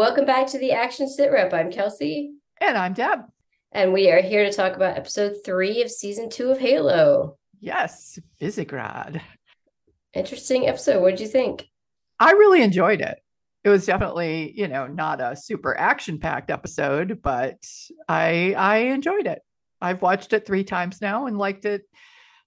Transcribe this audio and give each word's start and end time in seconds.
Welcome 0.00 0.24
back 0.24 0.46
to 0.46 0.58
the 0.58 0.72
Action 0.72 1.06
Sit 1.10 1.30
Rep. 1.30 1.52
I'm 1.52 1.70
Kelsey. 1.70 2.32
And 2.58 2.78
I'm 2.78 2.94
Deb. 2.94 3.18
And 3.70 3.92
we 3.92 4.10
are 4.10 4.22
here 4.22 4.46
to 4.46 4.50
talk 4.50 4.74
about 4.74 4.96
episode 4.96 5.36
three 5.44 5.82
of 5.82 5.90
season 5.90 6.30
two 6.30 6.50
of 6.50 6.58
Halo. 6.58 7.36
Yes, 7.60 8.18
Visegrad. 8.40 9.20
Interesting 10.14 10.66
episode. 10.66 11.02
What 11.02 11.10
did 11.10 11.20
you 11.20 11.26
think? 11.26 11.68
I 12.18 12.30
really 12.30 12.62
enjoyed 12.62 13.02
it. 13.02 13.18
It 13.62 13.68
was 13.68 13.84
definitely, 13.84 14.54
you 14.56 14.68
know, 14.68 14.86
not 14.86 15.20
a 15.20 15.36
super 15.36 15.76
action-packed 15.76 16.50
episode, 16.50 17.20
but 17.20 17.58
I 18.08 18.54
I 18.56 18.76
enjoyed 18.78 19.26
it. 19.26 19.42
I've 19.82 20.00
watched 20.00 20.32
it 20.32 20.46
three 20.46 20.64
times 20.64 21.02
now 21.02 21.26
and 21.26 21.36
liked 21.36 21.66
it 21.66 21.82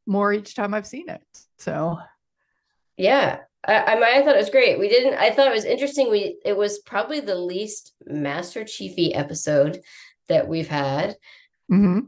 more 0.08 0.34
each 0.34 0.56
time 0.56 0.74
I've 0.74 0.88
seen 0.88 1.08
it. 1.08 1.22
So 1.60 2.00
yeah, 2.98 3.42
I, 3.66 3.76
I, 3.76 4.20
I 4.20 4.24
thought 4.24 4.36
it 4.36 4.40
was 4.40 4.50
great. 4.50 4.80
We 4.80 4.90
didn't. 4.90 5.16
I 5.16 5.32
thought 5.32 5.48
it 5.48 5.54
was 5.54 5.66
interesting. 5.66 6.10
We 6.12 6.38
it 6.44 6.58
was 6.58 6.80
probably 6.80 7.20
the 7.20 7.36
least 7.36 7.94
Master 8.06 8.64
Chiefy 8.66 9.14
episode 9.14 9.82
that 10.28 10.48
we've 10.48 10.68
had, 10.68 11.16
mm-hmm. 11.72 12.00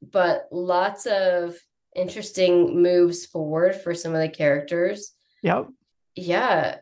but 0.00 0.48
lots 0.52 1.06
of 1.06 1.56
interesting 1.94 2.82
moves 2.82 3.26
forward 3.26 3.74
for 3.76 3.94
some 3.94 4.14
of 4.14 4.20
the 4.20 4.28
characters. 4.28 5.12
Yep. 5.42 5.68
Yeah, 6.14 6.78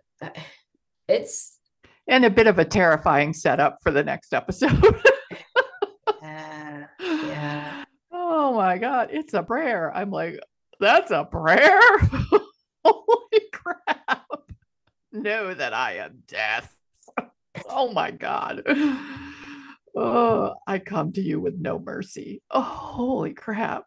it's 1.08 1.58
and 2.06 2.24
a 2.24 2.30
bit 2.30 2.46
of 2.46 2.58
a 2.58 2.64
terrifying 2.64 3.32
setup 3.32 3.78
for 3.82 3.90
the 3.90 4.02
next 4.02 4.34
episode. 4.34 4.82
yeah. 6.22 6.86
Yeah. 7.00 7.84
Oh 8.12 8.54
my 8.54 8.78
god, 8.78 9.08
it's 9.12 9.32
a 9.32 9.42
prayer. 9.42 9.94
I'm 9.94 10.10
like, 10.10 10.40
that's 10.78 11.10
a 11.10 11.24
prayer. 11.24 11.80
Know 15.12 15.54
that 15.54 15.74
I 15.74 15.96
am 15.96 16.22
death. 16.26 16.74
oh 17.68 17.92
my 17.92 18.10
God. 18.10 18.62
Oh, 19.96 20.54
I 20.68 20.78
come 20.78 21.12
to 21.14 21.20
you 21.20 21.40
with 21.40 21.58
no 21.58 21.78
mercy. 21.80 22.42
Oh, 22.48 22.60
holy 22.60 23.34
crap. 23.34 23.86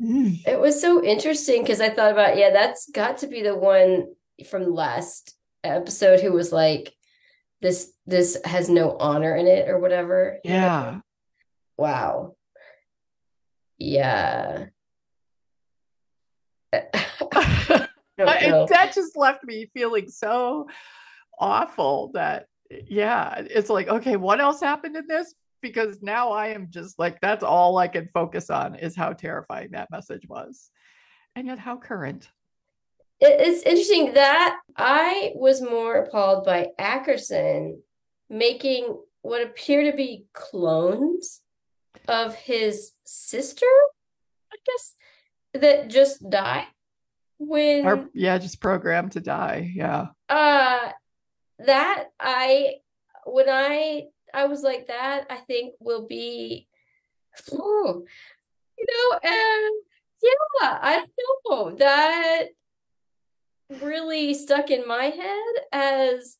Mm. 0.00 0.46
It 0.46 0.60
was 0.60 0.80
so 0.80 1.02
interesting 1.02 1.62
because 1.62 1.80
I 1.80 1.88
thought 1.88 2.12
about, 2.12 2.36
yeah, 2.36 2.50
that's 2.50 2.90
got 2.90 3.18
to 3.18 3.26
be 3.26 3.42
the 3.42 3.56
one 3.56 4.08
from 4.48 4.74
last 4.74 5.34
episode 5.62 6.20
who 6.20 6.32
was 6.32 6.52
like, 6.52 6.92
this 7.62 7.92
this 8.06 8.38
has 8.44 8.68
no 8.68 8.94
honor 8.98 9.34
in 9.34 9.46
it 9.46 9.70
or 9.70 9.78
whatever. 9.78 10.38
Yeah. 10.44 11.00
Wow. 11.78 12.36
Yeah. 13.78 14.66
That 18.16 18.92
just 18.94 19.16
left 19.16 19.44
me 19.44 19.70
feeling 19.74 20.08
so 20.08 20.68
awful 21.38 22.10
that 22.14 22.46
yeah 22.86 23.42
it's 23.50 23.68
like 23.68 23.88
okay 23.88 24.16
what 24.16 24.40
else 24.40 24.60
happened 24.60 24.96
in 24.96 25.06
this? 25.06 25.34
Because 25.60 26.02
now 26.02 26.30
i 26.32 26.48
am 26.48 26.68
just 26.70 26.98
like 26.98 27.20
that's 27.20 27.42
all 27.42 27.78
i 27.78 27.88
can 27.88 28.08
focus 28.12 28.50
on 28.50 28.74
is 28.74 28.94
how 28.94 29.12
terrifying 29.12 29.70
that 29.72 29.90
message 29.90 30.28
was. 30.28 30.70
And 31.36 31.48
yet 31.48 31.58
how 31.58 31.76
current. 31.76 32.28
It's 33.20 33.62
interesting 33.62 34.14
that 34.14 34.58
i 34.76 35.32
was 35.34 35.62
more 35.62 35.96
appalled 35.96 36.44
by 36.44 36.68
ackerson 36.78 37.78
making 38.28 38.96
what 39.22 39.42
appear 39.42 39.90
to 39.90 39.96
be 39.96 40.26
clones 40.32 41.40
of 42.08 42.34
his 42.34 42.92
sister 43.04 43.66
i 44.52 44.56
guess 44.66 44.94
that 45.54 45.88
just 45.88 46.28
die 46.28 46.66
when 47.48 47.86
or, 47.86 48.08
yeah 48.14 48.38
just 48.38 48.60
programmed 48.60 49.12
to 49.12 49.20
die. 49.20 49.72
Yeah. 49.74 50.08
Uh 50.28 50.90
that 51.60 52.06
i 52.18 52.74
when 53.26 53.48
i 53.48 54.04
i 54.32 54.46
was 54.46 54.62
like 54.62 54.88
that 54.88 55.26
i 55.30 55.36
think 55.36 55.74
will 55.80 56.06
be 56.06 56.66
oh, 57.52 58.02
you 58.78 58.86
know 58.88 59.18
and 59.22 59.82
yeah 60.22 60.78
i 60.82 60.96
don't 60.96 61.10
know. 61.48 61.76
That 61.76 62.46
really 63.80 64.34
stuck 64.34 64.70
in 64.70 64.86
my 64.86 65.04
head 65.04 65.64
as 65.72 66.36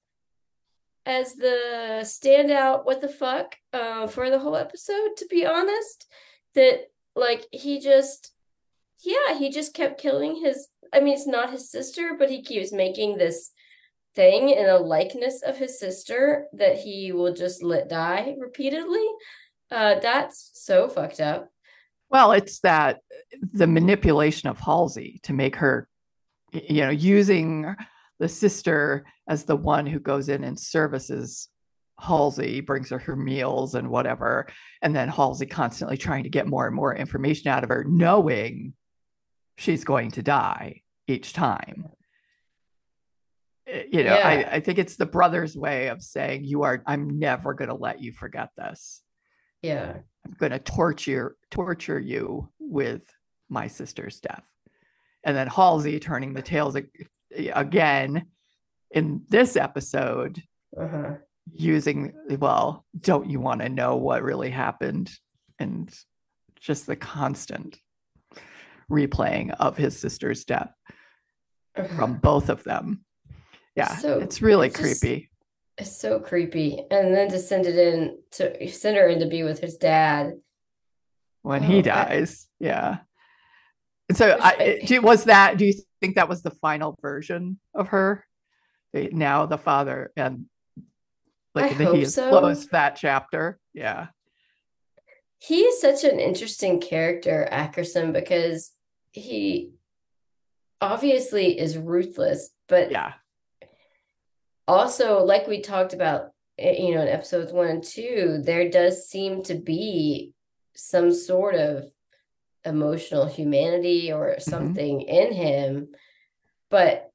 as 1.07 1.35
the 1.35 2.01
standout 2.03 2.85
what 2.85 3.01
the 3.01 3.09
fuck 3.09 3.57
uh, 3.73 4.07
for 4.07 4.31
the 4.31 4.39
whole 4.39 4.57
episode 4.57 5.17
to 5.19 5.27
be 5.29 5.45
honest 5.47 6.07
that 6.55 6.87
like 7.15 7.47
he 7.51 7.79
just 7.79 8.34
yeah 9.05 9.39
he 9.39 9.51
just 9.51 9.75
kept 9.75 10.01
killing 10.01 10.43
his 10.43 10.69
I 10.95 11.01
mean, 11.01 11.15
it's 11.15 11.27
not 11.27 11.51
his 11.51 11.71
sister, 11.71 12.15
but 12.19 12.31
he 12.31 12.43
keeps 12.43 12.73
making 12.73 13.19
this 13.19 13.51
thing 14.15 14.51
in 14.51 14.69
a 14.69 14.79
likeness 14.79 15.43
of 15.43 15.59
his 15.59 15.79
sister 15.79 16.47
that 16.53 16.79
he 16.79 17.11
will 17.11 17.35
just 17.35 17.63
let 17.63 17.89
die 17.89 18.37
repeatedly. 18.39 19.05
Uh, 19.71 19.99
that's 19.99 20.51
so 20.55 20.89
fucked 20.89 21.21
up. 21.21 21.51
Well, 22.11 22.31
it's 22.33 22.61
that 22.61 23.01
the 23.53 23.67
manipulation 23.67 24.49
of 24.49 24.61
Halsey 24.61 25.19
to 25.25 25.33
make 25.33 25.57
her, 25.57 25.89
you 26.53 26.83
know, 26.83 26.91
using 26.91 27.75
the 28.21 28.29
sister 28.29 29.05
as 29.27 29.45
the 29.45 29.57
one 29.57 29.87
who 29.87 29.99
goes 29.99 30.29
in 30.29 30.45
and 30.45 30.59
services 30.59 31.49
Halsey, 31.99 32.61
brings 32.61 32.91
her 32.91 32.99
her 32.99 33.17
meals 33.17 33.75
and 33.75 33.89
whatever. 33.89 34.47
And 34.83 34.95
then 34.95 35.09
Halsey 35.09 35.47
constantly 35.47 35.97
trying 35.97 36.25
to 36.25 36.29
get 36.29 36.47
more 36.47 36.67
and 36.67 36.75
more 36.75 36.95
information 36.95 37.49
out 37.49 37.65
of 37.65 37.71
her, 37.71 37.85
knowing 37.89 38.75
she's 39.57 39.85
going 39.85 40.11
to 40.13 40.23
die 40.23 40.83
each 41.07 41.33
time. 41.33 41.89
Eh, 43.67 43.85
you 43.91 44.05
know 44.05 44.17
yeah. 44.17 44.29
I, 44.29 44.57
I 44.57 44.61
think 44.61 44.79
it's 44.79 44.97
the 44.97 45.07
brother's 45.07 45.57
way 45.57 45.89
of 45.89 46.03
saying 46.03 46.45
you 46.45 46.63
are 46.63 46.83
i'm 46.87 47.19
never 47.19 47.55
going 47.55 47.69
to 47.69 47.75
let 47.75 48.03
you 48.03 48.13
forget 48.13 48.51
this. 48.57 49.03
Yeah. 49.63 49.97
I'm 50.27 50.37
going 50.39 50.53
to 50.53 50.59
torture 50.59 51.37
torture 51.51 51.99
you 51.99 52.51
with 52.59 53.03
my 53.49 53.69
sister's 53.69 54.21
death. 54.21 54.45
And 55.25 55.37
then 55.37 55.47
halsey 55.47 55.99
turning 56.01 56.35
the 56.35 56.43
tails 56.43 56.77
again 57.55 58.27
in 58.91 59.23
this 59.29 59.57
episode 59.57 60.43
uh-huh. 60.79 61.15
using 61.53 62.13
well 62.39 62.85
don't 62.99 63.31
you 63.31 63.41
want 63.41 63.61
to 63.61 63.69
know 63.69 63.97
what 63.97 64.23
really 64.23 64.51
happened? 64.51 65.11
And 65.59 65.95
just 66.61 66.87
the 66.87 66.97
constant 66.97 67.79
replaying 68.91 69.55
of 69.59 69.77
his 69.77 69.99
sister's 69.99 70.45
death 70.45 70.73
from 71.97 72.15
both 72.19 72.49
of 72.49 72.65
them. 72.65 73.05
Yeah, 73.77 73.97
so 73.97 74.21
it's 74.21 74.41
really 74.41 74.69
it's 74.69 74.79
creepy. 74.79 75.31
Just, 75.79 75.91
it's 75.91 76.01
so 76.01 76.21
creepy. 76.21 76.85
And 76.91 77.15
then 77.15 77.29
to 77.31 77.39
send 77.39 77.67
it 77.67 77.77
in 77.77 78.19
to 78.33 78.69
send 78.69 78.97
her 78.97 79.09
in 79.09 79.21
to 79.21 79.27
be 79.27 79.43
with 79.43 79.59
his 79.59 79.77
dad 79.77 80.35
when 81.43 81.65
oh, 81.65 81.67
he 81.67 81.83
dies. 81.83 82.47
I, 82.61 82.65
yeah. 82.65 82.97
And 84.09 84.19
so, 84.19 84.39
I, 84.41 84.83
do, 84.85 85.01
was 85.01 85.25
that? 85.25 85.57
Do 85.57 85.65
you 85.65 85.73
think 86.01 86.17
that 86.17 86.29
was 86.29 86.43
the 86.43 86.51
final 86.51 86.97
version 87.01 87.59
of 87.75 87.89
her? 87.89 88.25
Now 88.93 89.47
the 89.47 89.59
father 89.59 90.13
and 90.17 90.47
like 91.55 91.77
the, 91.79 91.93
he 91.93 92.01
has 92.01 92.15
so. 92.15 92.29
closed 92.29 92.71
that 92.71 92.97
chapter. 92.97 93.59
Yeah. 93.73 94.09
He 95.39 95.63
is 95.63 95.81
such 95.81 96.05
an 96.05 96.21
interesting 96.21 96.81
character, 96.81 97.49
Ackerson, 97.51 98.13
because 98.13 98.73
he 99.15 99.71
obviously 100.81 101.59
is 101.59 101.79
ruthless, 101.79 102.51
but 102.69 102.91
yeah. 102.91 103.15
Also, 104.67 105.25
like 105.25 105.47
we 105.47 105.61
talked 105.61 105.95
about, 105.95 106.31
eh, 106.59 106.83
you 106.83 106.95
know, 106.95 107.03
in 107.03 107.09
episodes 107.09 107.53
one 107.53 107.69
and 107.69 107.85
two, 107.85 108.43
there 108.45 108.71
does 108.71 109.09
seem 109.09 109.43
to 109.45 109.55
be 109.55 110.33
some 110.75 111.13
sort 111.13 111.55
of 111.55 111.85
emotional 112.65 113.27
humanity 113.27 114.13
or 114.13 114.31
mm-hmm. 114.31 114.51
something 114.51 115.01
mm-hmm. 115.01 115.09
in 115.09 115.33
him. 115.33 115.89
But, 116.71 117.11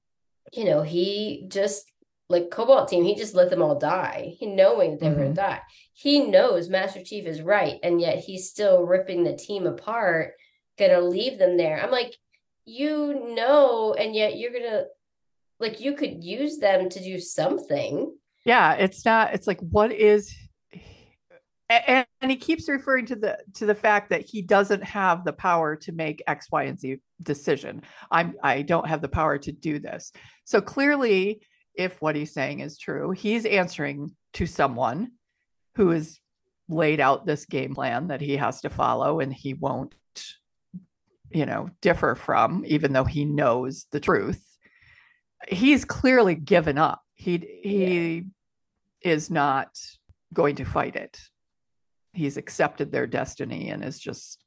you 0.54 0.66
know, 0.66 0.82
he 0.82 1.46
just 1.50 1.92
like 2.30 2.52
Cobalt 2.52 2.88
team, 2.88 3.04
he 3.04 3.16
just 3.16 3.34
let 3.34 3.50
them 3.50 3.62
all 3.62 3.78
die, 3.78 4.36
he 4.38 4.46
knowing 4.46 4.98
they 4.98 5.08
mm-hmm. 5.08 5.16
were 5.16 5.24
gonna 5.24 5.36
die. 5.36 5.62
He 5.94 6.28
knows 6.28 6.70
Master 6.70 7.04
Chief 7.04 7.26
is 7.26 7.42
right, 7.42 7.80
and 7.84 8.00
yet 8.00 8.20
he's 8.20 8.50
still 8.50 8.84
ripping 8.84 9.24
the 9.24 9.36
team 9.36 9.66
apart, 9.66 10.34
gonna 10.80 11.02
leave 11.02 11.38
them 11.38 11.58
there. 11.58 11.82
I'm 11.84 11.92
like, 11.92 12.16
you 12.66 13.36
know, 13.36 13.94
and 13.94 14.16
yet 14.16 14.38
you're 14.38 14.54
gonna 14.54 14.86
like 15.60 15.80
you 15.80 15.94
could 15.94 16.24
use 16.24 16.58
them 16.58 16.90
to 16.90 17.04
do 17.04 17.20
something. 17.20 18.16
Yeah, 18.46 18.74
it's 18.74 19.06
not. 19.06 19.34
It's 19.34 19.48
like 19.48 19.60
what 19.60 19.92
is 19.92 20.34
and, 21.70 22.06
and, 22.22 22.32
he 22.32 22.38
keeps 22.38 22.68
referring 22.68 23.06
to 23.08 23.16
the 23.16 23.38
to 23.56 23.66
the 23.66 23.76
fact 23.76 24.10
that 24.10 24.26
he 24.26 24.42
doesn't 24.42 24.84
have 24.84 25.24
the 25.24 25.34
power 25.34 25.76
to 25.76 25.92
make 25.92 26.24
x 26.28 26.48
y 26.52 26.64
and 26.64 26.80
z 26.80 26.98
decision 27.22 27.82
i'm 28.12 28.36
i 28.44 28.62
don't 28.62 28.88
have 28.88 29.02
the 29.02 29.08
power 29.08 29.38
to 29.38 29.52
do 29.52 29.80
this 29.80 30.12
so 30.46 30.62
clearly 30.62 31.42
if 31.76 32.02
what 32.02 32.16
he's 32.16 32.34
saying 32.34 32.60
is 32.60 32.78
true 32.78 33.12
he's 33.12 33.46
answering 33.46 34.16
to 34.34 34.46
someone 34.46 35.12
who 35.76 35.90
has 35.90 36.20
laid 36.68 37.00
out 37.00 37.26
this 37.26 37.46
game 37.46 37.74
plan 37.74 38.08
that 38.08 38.22
he 38.22 38.38
has 38.38 38.62
to 38.62 38.70
follow 38.70 39.20
and 39.20 39.34
he 39.34 39.54
won't 39.54 39.96
you 41.32 41.46
know, 41.46 41.70
differ 41.82 42.16
from, 42.16 42.64
even 42.66 42.94
though 42.94 43.04
he 43.04 43.26
knows 43.26 43.86
the 43.92 44.00
truth. 44.00 44.44
He's 45.48 45.86
clearly 45.86 46.36
given 46.36 46.78
up. 46.78 47.02
He 47.16 47.38
he 47.64 48.26
is 49.02 49.30
not 49.30 49.70
going 50.34 50.56
to 50.56 50.66
fight 50.66 50.96
it. 50.96 51.20
He's 52.14 52.38
accepted 52.38 52.92
their 52.92 53.08
destiny 53.08 53.70
and 53.70 53.84
is 53.84 54.00
just 54.00 54.44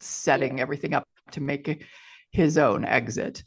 setting 0.00 0.58
yeah. 0.58 0.62
everything 0.62 0.94
up 0.94 1.06
to 1.32 1.40
make 1.40 1.84
his 2.32 2.58
own 2.58 2.84
exit. 2.84 3.42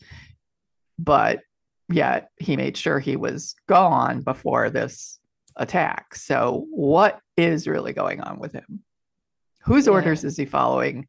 But 0.97 1.41
yet 1.89 2.29
he 2.37 2.55
made 2.55 2.77
sure 2.77 2.99
he 2.99 3.15
was 3.15 3.55
gone 3.67 4.21
before 4.21 4.69
this 4.69 5.19
attack. 5.55 6.15
So, 6.15 6.65
what 6.71 7.19
is 7.37 7.67
really 7.67 7.93
going 7.93 8.21
on 8.21 8.39
with 8.39 8.53
him? 8.53 8.83
Whose 9.63 9.87
yeah. 9.87 9.93
orders 9.93 10.23
is 10.23 10.37
he 10.37 10.45
following? 10.45 11.07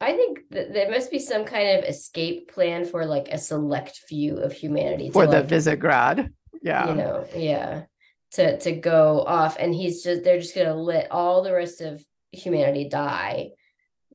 I 0.00 0.12
think 0.12 0.40
that 0.50 0.72
there 0.72 0.90
must 0.90 1.10
be 1.10 1.18
some 1.18 1.44
kind 1.44 1.78
of 1.78 1.84
escape 1.84 2.52
plan 2.52 2.84
for 2.84 3.04
like 3.04 3.28
a 3.28 3.38
select 3.38 3.96
few 3.96 4.36
of 4.36 4.52
humanity 4.52 5.10
for 5.10 5.26
the 5.26 5.40
like, 5.40 5.48
Visegrad. 5.48 6.30
Yeah. 6.62 6.88
You 6.88 6.94
know, 6.94 7.26
yeah. 7.34 7.84
To 8.32 8.58
to 8.58 8.72
go 8.72 9.24
off 9.26 9.56
and 9.58 9.74
he's 9.74 10.02
just 10.02 10.22
they're 10.22 10.38
just 10.38 10.54
gonna 10.54 10.74
let 10.74 11.10
all 11.10 11.42
the 11.42 11.52
rest 11.52 11.80
of 11.80 12.04
humanity 12.30 12.88
die, 12.88 13.50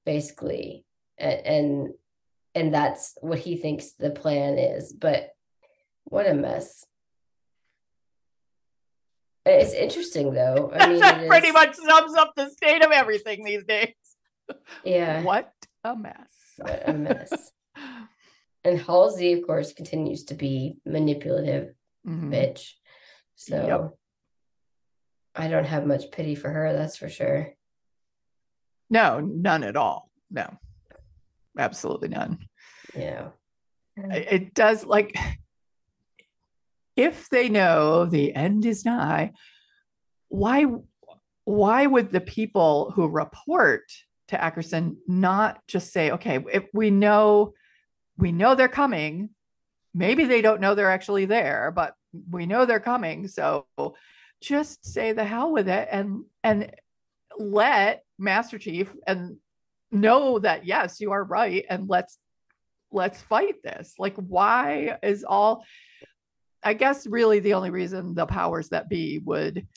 basically. 0.06 0.86
And 1.18 1.46
and, 1.46 1.90
and 2.56 2.74
that's 2.74 3.18
what 3.22 3.40
he 3.40 3.58
thinks 3.58 3.94
the 3.94 4.12
plan 4.12 4.58
is. 4.58 4.94
But 4.94 5.32
what 6.06 6.28
a 6.28 6.34
mess. 6.34 6.86
It's 9.46 9.74
interesting 9.74 10.34
though. 10.34 10.72
I 10.74 10.88
mean, 10.90 11.00
that 11.00 11.28
pretty 11.28 11.48
is... 11.48 11.54
much 11.54 11.76
sums 11.76 12.16
up 12.16 12.34
the 12.38 12.50
state 12.50 12.86
of 12.86 12.92
everything 12.92 13.44
these 13.44 13.66
days. 13.66 13.96
Yeah. 14.86 15.24
What 15.24 15.52
a 15.84 15.96
mess. 15.96 16.60
A 16.86 16.94
mess. 16.94 17.52
and 18.64 18.80
Halsey, 18.80 19.34
of 19.34 19.46
course, 19.46 19.74
continues 19.74 20.26
to 20.26 20.36
be 20.36 20.78
manipulative 20.86 21.74
mm-hmm. 22.08 22.34
bitch. 22.34 22.72
So 23.36 23.68
yep. 23.68 23.92
I 25.36 25.48
don't 25.48 25.66
have 25.66 25.86
much 25.86 26.12
pity 26.12 26.36
for 26.36 26.50
her, 26.50 26.74
that's 26.74 26.98
for 26.98 27.10
sure. 27.10 27.54
No, 28.90 29.20
none 29.20 29.64
at 29.64 29.76
all. 29.76 30.10
No. 30.30 30.58
Absolutely 31.58 32.10
none. 32.10 32.40
Yeah. 32.96 33.30
It 33.96 34.54
does 34.54 34.86
like 34.86 35.16
if 36.96 37.30
they 37.30 37.50
know 37.50 38.06
the 38.06 38.36
end 38.36 38.66
is 38.66 38.86
nigh, 38.86 39.34
why 40.30 40.66
why 41.46 41.86
would 41.86 42.12
the 42.12 42.22
people 42.22 42.92
who 42.96 43.08
report 43.08 43.84
to 44.30 44.38
Ackerson 44.38 44.96
not 45.08 45.60
just 45.68 45.92
say, 45.92 46.12
okay, 46.12 46.44
if 46.52 46.66
we 46.74 46.92
know 46.92 47.54
we 48.18 48.32
know 48.32 48.56
they're 48.56 48.68
coming, 48.68 49.30
maybe 49.94 50.26
they 50.26 50.42
don't 50.42 50.62
know 50.62 50.76
they're 50.76 50.92
actually 50.92 51.26
there, 51.26 51.72
but 51.76 51.96
we 52.30 52.46
know 52.46 52.66
they're 52.66 52.80
coming. 52.80 53.28
So 53.28 53.66
just 54.42 54.86
say 54.86 55.14
the 55.14 55.24
hell 55.24 55.52
with 55.52 55.68
it 55.68 55.88
and 55.92 56.26
and 56.44 56.72
let 57.38 58.04
Master 58.20 58.60
Chief 58.60 58.94
and 59.08 59.38
know 59.92 60.40
that 60.40 60.66
yes, 60.66 61.00
you 61.00 61.12
are 61.12 61.24
right, 61.24 61.66
and 61.70 61.90
let's 61.90 62.18
let's 62.92 63.22
fight 63.22 63.56
this. 63.64 63.96
Like, 63.98 64.16
why 64.16 64.98
is 65.02 65.24
all 65.24 65.64
I 66.64 66.74
guess 66.74 67.06
really 67.06 67.40
the 67.40 67.56
only 67.56 67.72
reason 67.72 68.16
the 68.16 68.26
powers 68.26 68.70
that 68.70 68.90
be 68.90 69.20
would 69.20 69.68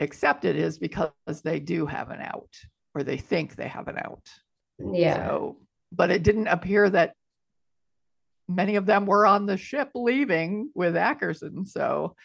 accept 0.00 0.44
it 0.44 0.56
is 0.56 0.78
because 0.78 1.12
they 1.44 1.60
do 1.60 1.86
have 1.86 2.10
an 2.10 2.20
out 2.20 2.54
or 2.94 3.02
they 3.02 3.16
think 3.16 3.54
they 3.54 3.68
have 3.68 3.88
an 3.88 3.98
out. 3.98 4.28
Yeah. 4.78 5.14
So, 5.14 5.56
but 5.92 6.10
it 6.10 6.22
didn't 6.22 6.48
appear 6.48 6.88
that 6.90 7.14
many 8.48 8.76
of 8.76 8.86
them 8.86 9.06
were 9.06 9.26
on 9.26 9.46
the 9.46 9.56
ship 9.56 9.90
leaving 9.94 10.70
with 10.74 10.94
Ackerson. 10.94 11.66
So, 11.66 12.16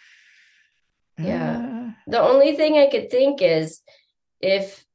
yeah. 1.18 1.58
Uh, 1.58 1.92
the 2.08 2.20
only 2.20 2.56
thing 2.56 2.78
I 2.78 2.88
could 2.88 3.10
think 3.10 3.42
is 3.42 3.82
if 4.42 4.86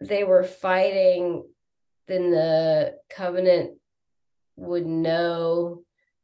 they 0.00 0.24
were 0.24 0.44
fighting, 0.44 1.44
then 2.08 2.30
the 2.30 2.96
Covenant 3.10 3.78
would 4.56 4.86
know 4.86 5.82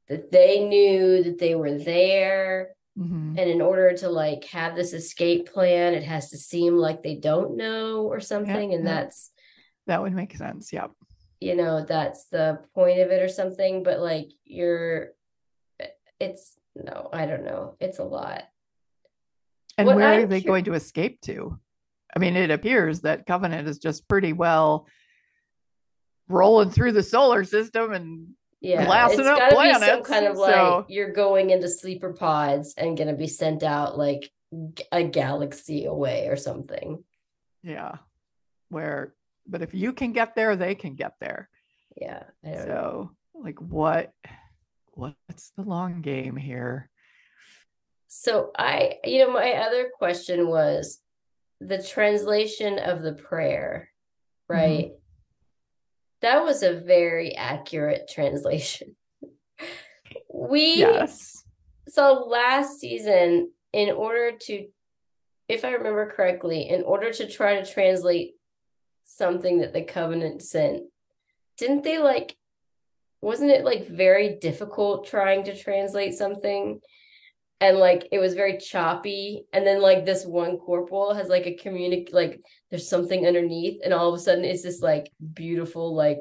that 0.08 0.30
they 0.30 0.60
knew 0.64 1.22
that 1.24 1.38
they 1.38 1.54
were 1.54 1.78
there. 1.78 2.70
Mm-hmm. 2.98 3.38
And 3.38 3.50
in 3.50 3.60
order 3.60 3.92
to 3.98 4.08
like 4.08 4.44
have 4.44 4.74
this 4.74 4.92
escape 4.92 5.52
plan, 5.52 5.94
it 5.94 6.02
has 6.04 6.30
to 6.30 6.38
seem 6.38 6.76
like 6.76 7.02
they 7.02 7.16
don't 7.16 7.56
know 7.56 8.04
or 8.04 8.20
something. 8.20 8.72
and 8.72 8.86
that's 8.86 9.30
that 9.86 10.02
would 10.02 10.14
make 10.14 10.34
sense. 10.36 10.72
Yep. 10.72 10.92
You 11.40 11.54
know, 11.56 11.84
that's 11.84 12.26
the 12.26 12.60
point 12.74 13.00
of 13.00 13.10
it 13.10 13.22
or 13.22 13.28
something. 13.28 13.82
But 13.82 14.00
like 14.00 14.30
you're 14.44 15.10
it's 16.18 16.56
no, 16.74 17.08
I 17.12 17.26
don't 17.26 17.44
know. 17.44 17.76
It's 17.80 17.98
a 17.98 18.04
lot. 18.04 18.44
And 19.78 19.86
what 19.86 19.96
where 19.96 20.08
I'm 20.08 20.24
are 20.24 20.26
they 20.26 20.40
going 20.40 20.64
to 20.64 20.74
escape 20.74 21.20
to? 21.22 21.58
I 22.14 22.18
mean, 22.18 22.36
it 22.36 22.50
appears 22.50 23.02
that 23.02 23.26
Covenant 23.26 23.68
is 23.68 23.78
just 23.78 24.08
pretty 24.08 24.32
well 24.32 24.86
rolling 26.28 26.70
through 26.70 26.92
the 26.92 27.02
solar 27.02 27.44
system 27.44 27.92
and 27.92 28.28
yeah, 28.60 29.08
it's 29.10 29.18
up 29.20 29.50
planets. 29.50 29.80
Be 29.80 29.86
some 29.86 30.02
kind 30.02 30.26
of 30.26 30.36
like 30.36 30.54
so... 30.54 30.86
you're 30.88 31.12
going 31.12 31.50
into 31.50 31.68
sleeper 31.68 32.12
pods 32.12 32.74
and 32.76 32.96
going 32.96 33.08
to 33.08 33.14
be 33.14 33.28
sent 33.28 33.62
out 33.62 33.98
like 33.98 34.30
a 34.90 35.04
galaxy 35.04 35.84
away 35.84 36.28
or 36.28 36.36
something. 36.36 37.02
Yeah, 37.62 37.96
where 38.68 39.14
but 39.46 39.62
if 39.62 39.74
you 39.74 39.92
can 39.92 40.12
get 40.12 40.34
there, 40.34 40.56
they 40.56 40.74
can 40.74 40.94
get 40.94 41.14
there. 41.20 41.48
Yeah. 41.96 42.24
so 42.44 42.66
know. 42.66 43.10
like 43.34 43.60
what 43.60 44.12
what's 44.92 45.50
the 45.56 45.62
long 45.62 46.00
game 46.00 46.36
here? 46.36 46.88
So 48.08 48.50
I, 48.58 48.94
you 49.04 49.26
know, 49.26 49.32
my 49.32 49.52
other 49.52 49.90
question 49.98 50.48
was 50.48 50.98
the 51.60 51.82
translation 51.82 52.78
of 52.78 53.02
the 53.02 53.12
prayer, 53.12 53.90
right? 54.48 54.86
Mm-hmm 54.86 54.95
that 56.22 56.44
was 56.44 56.62
a 56.62 56.80
very 56.80 57.34
accurate 57.34 58.08
translation. 58.08 58.96
we 60.32 60.76
yes. 60.76 61.42
so 61.88 62.26
last 62.28 62.80
season, 62.80 63.50
in 63.72 63.90
order 63.90 64.32
to, 64.38 64.66
if 65.48 65.64
I 65.64 65.72
remember 65.72 66.12
correctly, 66.14 66.68
in 66.68 66.82
order 66.82 67.12
to 67.12 67.28
try 67.28 67.60
to 67.60 67.70
translate 67.70 68.34
something 69.04 69.60
that 69.60 69.72
the 69.72 69.82
covenant 69.82 70.42
sent, 70.42 70.84
didn't 71.58 71.84
they 71.84 71.98
like 71.98 72.36
wasn't 73.20 73.50
it 73.50 73.64
like 73.64 73.88
very 73.88 74.36
difficult 74.36 75.06
trying 75.06 75.44
to 75.44 75.56
translate 75.56 76.14
something? 76.14 76.80
And 77.60 77.78
like 77.78 78.08
it 78.12 78.18
was 78.18 78.34
very 78.34 78.58
choppy 78.58 79.44
and 79.52 79.66
then 79.66 79.80
like 79.80 80.04
this 80.04 80.24
one 80.26 80.58
corporal 80.58 81.14
has 81.14 81.28
like 81.28 81.46
a 81.46 81.56
communic 81.56 82.12
like 82.12 82.40
there's 82.70 82.88
something 82.88 83.26
underneath 83.26 83.80
and 83.84 83.94
all 83.94 84.08
of 84.08 84.14
a 84.14 84.18
sudden 84.18 84.44
it's 84.44 84.62
this 84.62 84.82
like 84.82 85.10
beautiful 85.34 85.94
like 85.94 86.20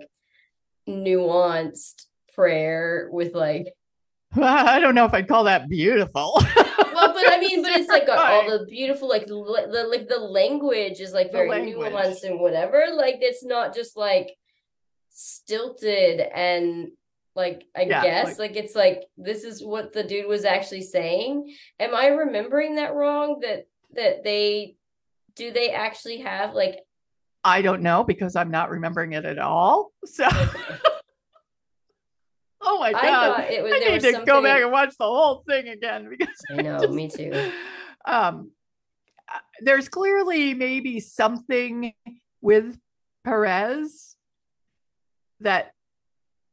nuanced 0.87 2.05
prayer 2.33 3.09
with 3.11 3.33
like 3.33 3.73
I 4.41 4.79
don't 4.79 4.95
know 4.95 5.05
if 5.05 5.13
I'd 5.13 5.27
call 5.27 5.45
that 5.45 5.69
beautiful. 5.69 6.33
well, 6.35 7.13
but 7.13 7.31
I 7.31 7.37
mean, 7.39 7.61
but 7.61 7.71
it's 7.71 7.87
like 7.87 8.07
all 8.09 8.49
the 8.49 8.65
beautiful, 8.65 9.07
like 9.07 9.27
the 9.27 9.35
like 9.35 10.09
the 10.09 10.19
language 10.19 10.99
is 10.99 11.13
like 11.13 11.31
very 11.31 11.49
nuanced 11.49 12.23
and 12.23 12.39
whatever. 12.39 12.85
Like 12.93 13.19
it's 13.21 13.45
not 13.45 13.73
just 13.73 13.95
like 13.95 14.35
stilted 15.09 16.19
and 16.19 16.89
like 17.35 17.65
I 17.75 17.81
yeah, 17.83 18.01
guess 18.01 18.39
like, 18.39 18.51
like, 18.51 18.55
it's 18.55 18.75
like 18.75 19.03
this 19.17 19.43
is 19.43 19.63
what 19.63 19.93
the 19.93 20.03
dude 20.03 20.27
was 20.27 20.45
actually 20.45 20.83
saying. 20.83 21.53
Am 21.79 21.93
I 21.93 22.07
remembering 22.07 22.75
that 22.75 22.95
wrong? 22.95 23.39
That 23.41 23.67
that 23.93 24.23
they 24.23 24.75
do 25.35 25.51
they 25.51 25.71
actually 25.71 26.19
have 26.19 26.53
like 26.53 26.79
I 27.43 27.61
don't 27.61 27.81
know 27.81 28.03
because 28.03 28.35
I'm 28.35 28.51
not 28.51 28.69
remembering 28.69 29.13
it 29.13 29.25
at 29.25 29.39
all. 29.39 29.91
So 30.05 30.27
Oh 32.67 32.79
my 32.79 32.91
god! 32.91 33.39
I, 33.41 33.43
it 33.43 33.63
was, 33.63 33.73
I 33.73 33.79
need 33.79 34.01
to 34.01 34.11
something... 34.11 34.25
go 34.25 34.41
back 34.41 34.61
and 34.61 34.71
watch 34.71 34.95
the 34.97 35.05
whole 35.05 35.43
thing 35.47 35.67
again 35.67 36.09
because 36.17 36.35
I 36.49 36.61
know, 36.61 36.79
just, 36.79 36.93
me 36.93 37.07
too. 37.07 37.51
Um, 38.05 38.51
uh, 39.31 39.39
there's 39.61 39.87
clearly 39.87 40.55
maybe 40.55 40.99
something 40.99 41.93
with 42.41 42.77
Perez 43.23 44.15
that 45.41 45.73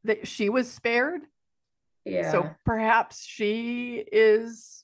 that 0.03 0.27
she 0.27 0.49
was 0.49 0.71
spared. 0.71 1.21
Yeah. 2.05 2.31
So 2.31 2.49
perhaps 2.65 3.25
she 3.25 4.03
is 4.11 4.83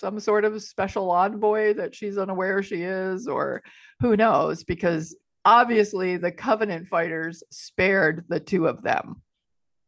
some 0.00 0.18
sort 0.18 0.44
of 0.44 0.60
special 0.62 1.10
envoy 1.10 1.74
that 1.74 1.94
she's 1.94 2.18
unaware 2.18 2.62
she 2.62 2.82
is, 2.82 3.28
or 3.28 3.62
who 4.00 4.16
knows, 4.16 4.64
because 4.64 5.14
obviously 5.44 6.16
the 6.16 6.32
Covenant 6.32 6.88
fighters 6.88 7.42
spared 7.50 8.24
the 8.28 8.40
two 8.40 8.66
of 8.66 8.82
them. 8.82 9.22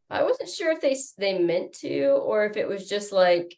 I 0.09 0.23
wasn't 0.23 0.49
sure 0.49 0.71
if 0.71 0.81
they 0.81 0.95
they 1.17 1.39
meant 1.39 1.73
to, 1.79 2.11
or 2.11 2.45
if 2.45 2.55
it 2.57 2.67
was 2.67 2.87
just 2.87 3.11
like 3.11 3.57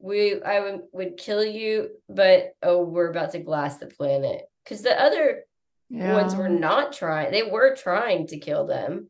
we 0.00 0.42
I 0.42 0.60
would, 0.60 0.80
would 0.92 1.16
kill 1.16 1.44
you, 1.44 1.90
but 2.08 2.54
oh, 2.62 2.82
we're 2.82 3.10
about 3.10 3.32
to 3.32 3.38
glass 3.38 3.78
the 3.78 3.86
planet. 3.86 4.42
Because 4.64 4.82
the 4.82 5.00
other 5.00 5.44
yeah. 5.88 6.14
ones 6.14 6.34
were 6.34 6.48
not 6.48 6.92
trying; 6.92 7.30
they 7.30 7.44
were 7.44 7.76
trying 7.76 8.26
to 8.28 8.38
kill 8.38 8.66
them 8.66 9.08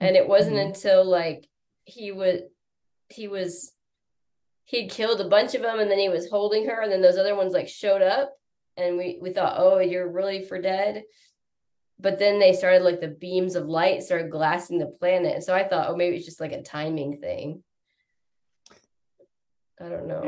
and 0.00 0.16
it 0.16 0.28
wasn't 0.28 0.56
mm-hmm. 0.56 0.68
until 0.68 1.04
like 1.04 1.48
he 1.84 2.12
was 2.12 2.40
he 3.08 3.28
was 3.28 3.72
he'd 4.64 4.90
killed 4.90 5.20
a 5.20 5.28
bunch 5.28 5.54
of 5.54 5.62
them 5.62 5.78
and 5.78 5.90
then 5.90 5.98
he 5.98 6.08
was 6.08 6.28
holding 6.28 6.66
her 6.66 6.80
and 6.80 6.90
then 6.90 7.02
those 7.02 7.18
other 7.18 7.36
ones 7.36 7.52
like 7.52 7.68
showed 7.68 8.02
up 8.02 8.32
and 8.76 8.96
we 8.96 9.18
we 9.20 9.30
thought 9.30 9.56
oh 9.56 9.78
you're 9.78 10.10
really 10.10 10.42
for 10.42 10.60
dead 10.60 11.02
but 12.00 12.18
then 12.18 12.38
they 12.38 12.52
started 12.52 12.82
like 12.82 13.00
the 13.00 13.08
beams 13.08 13.54
of 13.54 13.66
light 13.66 14.02
started 14.02 14.30
glassing 14.30 14.78
the 14.78 14.86
planet 14.86 15.42
so 15.42 15.54
i 15.54 15.66
thought 15.66 15.88
oh 15.88 15.96
maybe 15.96 16.16
it's 16.16 16.24
just 16.24 16.40
like 16.40 16.52
a 16.52 16.62
timing 16.62 17.18
thing 17.20 17.62
i 19.80 19.88
don't 19.88 20.08
know 20.08 20.22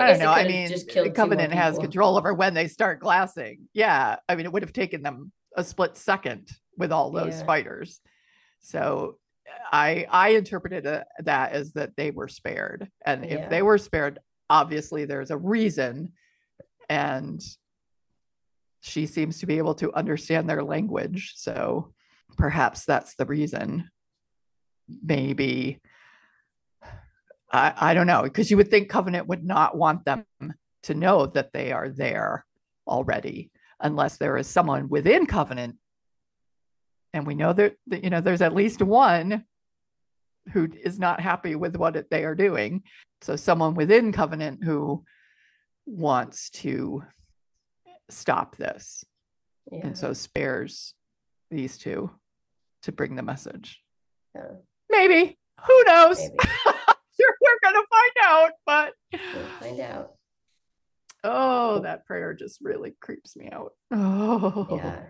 Eh, 0.00 0.04
I, 0.04 0.06
don't 0.12 0.20
know. 0.20 0.30
I 0.30 0.46
mean, 0.46 0.68
just 0.68 0.86
the 0.86 0.92
killed 0.92 1.14
Covenant 1.14 1.52
has 1.52 1.78
control 1.78 2.16
over 2.16 2.32
when 2.32 2.54
they 2.54 2.68
start 2.68 3.00
glassing. 3.00 3.68
Yeah. 3.74 4.16
I 4.28 4.34
mean, 4.34 4.46
it 4.46 4.52
would 4.52 4.62
have 4.62 4.72
taken 4.72 5.02
them 5.02 5.32
a 5.56 5.64
split 5.64 5.96
second 5.96 6.48
with 6.80 6.90
all 6.90 7.10
those 7.12 7.38
Yeah. 7.38 7.44
fighters. 7.46 8.00
So 8.58 9.18
I 9.72 10.06
I 10.10 10.30
interpreted 10.30 10.84
that 10.84 11.52
as 11.52 11.74
that 11.74 11.96
they 11.96 12.10
were 12.10 12.28
spared. 12.28 12.90
And 13.06 13.24
Yeah. 13.24 13.36
if 13.36 13.50
they 13.50 13.62
were 13.62 13.78
spared, 13.78 14.18
obviously 14.48 15.04
there's 15.04 15.30
a 15.30 15.36
reason. 15.38 16.12
And 16.88 17.40
she 18.80 19.06
seems 19.06 19.38
to 19.38 19.46
be 19.46 19.58
able 19.58 19.74
to 19.76 19.92
understand 19.94 20.48
their 20.48 20.64
language. 20.64 21.34
So 21.36 21.92
perhaps 22.36 22.84
that's 22.84 23.14
the 23.14 23.26
reason. 23.26 23.90
Maybe 24.88 25.80
I, 27.52 27.74
I 27.76 27.94
don't 27.94 28.06
know 28.06 28.22
because 28.22 28.50
you 28.50 28.56
would 28.56 28.70
think 28.70 28.88
Covenant 28.88 29.28
would 29.28 29.44
not 29.44 29.76
want 29.76 30.04
them 30.04 30.24
to 30.84 30.94
know 30.94 31.26
that 31.26 31.52
they 31.52 31.72
are 31.72 31.88
there 31.88 32.46
already 32.86 33.50
unless 33.80 34.16
there 34.16 34.36
is 34.36 34.46
someone 34.46 34.88
within 34.88 35.26
Covenant. 35.26 35.76
And 37.12 37.26
we 37.26 37.34
know 37.34 37.52
that, 37.52 37.76
that, 37.88 38.04
you 38.04 38.10
know, 38.10 38.20
there's 38.20 38.42
at 38.42 38.54
least 38.54 38.82
one 38.82 39.44
who 40.52 40.68
is 40.82 40.98
not 40.98 41.20
happy 41.20 41.54
with 41.54 41.76
what 41.76 41.96
it- 41.96 42.10
they 42.10 42.24
are 42.24 42.34
doing. 42.34 42.82
So 43.22 43.36
someone 43.36 43.74
within 43.74 44.12
Covenant 44.12 44.64
who 44.64 45.04
wants 45.86 46.50
to 46.50 47.02
stop 48.08 48.56
this 48.56 49.04
yeah 49.70 49.86
and 49.86 49.96
so 49.96 50.12
spares 50.12 50.94
these 51.50 51.78
two 51.78 52.10
to 52.82 52.92
bring 52.92 53.14
the 53.14 53.22
message. 53.22 53.80
Yeah. 54.34 54.52
Maybe. 54.88 55.38
Who 55.66 55.84
knows? 55.84 56.18
maybe 56.18 56.38
sure 57.20 57.34
we're 57.40 57.58
gonna 57.62 57.86
find 57.90 58.12
out, 58.24 58.50
but 58.66 58.92
we'll 59.12 59.44
find 59.60 59.80
out 59.80 60.12
oh, 61.22 61.80
that 61.80 62.06
prayer 62.06 62.32
just 62.32 62.60
really 62.62 62.94
creeps 63.00 63.36
me 63.36 63.50
out. 63.50 63.72
Oh, 63.90 64.66
yeah 64.70 65.02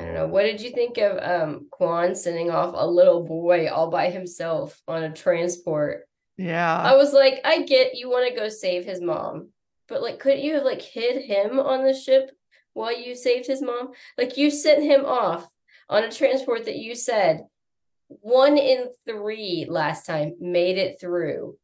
I 0.00 0.04
don't 0.04 0.14
know. 0.14 0.26
What 0.26 0.42
did 0.42 0.60
you 0.60 0.70
think 0.70 0.98
of 0.98 1.18
um 1.22 1.66
Kwan 1.70 2.14
sending 2.14 2.50
off 2.50 2.74
a 2.76 2.86
little 2.86 3.22
boy 3.24 3.68
all 3.68 3.90
by 3.90 4.10
himself 4.10 4.80
on 4.88 5.02
a 5.04 5.12
transport? 5.12 6.06
yeah. 6.36 6.80
I 6.80 6.96
was 6.96 7.12
like, 7.12 7.40
I 7.44 7.62
get 7.62 7.96
you 7.96 8.08
want 8.08 8.28
to 8.28 8.38
go 8.38 8.48
save 8.48 8.84
his 8.84 9.00
mom, 9.00 9.50
but 9.88 10.02
like, 10.02 10.18
couldn't 10.18 10.42
you 10.42 10.54
have 10.54 10.64
like 10.64 10.80
hid 10.80 11.22
him 11.22 11.60
on 11.60 11.84
the 11.84 11.94
ship 11.94 12.30
while 12.72 12.98
you 12.98 13.14
saved 13.14 13.46
his 13.46 13.60
mom? 13.60 13.90
Like, 14.16 14.36
you 14.38 14.50
sent 14.50 14.82
him 14.82 15.04
off 15.04 15.46
on 15.88 16.04
a 16.04 16.10
transport 16.10 16.64
that 16.64 16.76
you 16.76 16.94
said 16.94 17.44
one 18.08 18.56
in 18.56 18.86
three 19.06 19.66
last 19.68 20.06
time 20.06 20.34
made 20.40 20.78
it 20.78 20.98
through. 21.00 21.56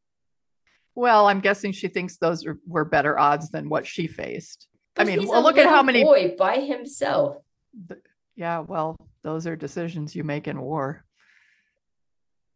Well, 0.95 1.27
I'm 1.27 1.41
guessing 1.41 1.73
she 1.73 1.89
thinks 1.89 2.17
those 2.17 2.47
are, 2.47 2.59
were 2.67 2.85
better 2.85 3.19
odds 3.19 3.51
than 3.51 3.69
what 3.69 3.87
she 3.87 4.07
faced. 4.07 4.69
I 4.97 5.05
mean, 5.05 5.27
well, 5.27 5.43
look 5.43 5.59
at 5.59 5.67
how 5.67 5.83
many. 5.83 6.03
boy 6.05 6.35
by 6.39 6.61
himself. 6.61 7.37
Yeah, 8.37 8.61
well, 8.61 8.97
those 9.23 9.47
are 9.47 9.57
decisions 9.57 10.15
you 10.15 10.23
make 10.25 10.47
in 10.47 10.61
war. 10.61 11.05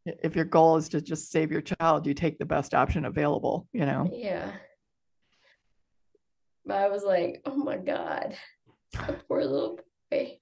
If 0.06 0.36
your 0.36 0.44
goal 0.44 0.76
is 0.76 0.88
to 0.90 1.00
just 1.00 1.30
save 1.30 1.50
your 1.50 1.62
child, 1.62 2.06
you 2.06 2.14
take 2.14 2.38
the 2.38 2.44
best 2.44 2.74
option 2.74 3.04
available, 3.06 3.66
you 3.72 3.86
know? 3.86 4.08
Yeah. 4.12 4.50
But 6.66 6.76
I 6.78 6.88
was 6.88 7.02
like, 7.02 7.42
oh 7.46 7.56
my 7.56 7.76
God, 7.76 8.34
that 8.94 9.26
poor 9.26 9.42
little 9.44 9.78
boy. 10.10 10.38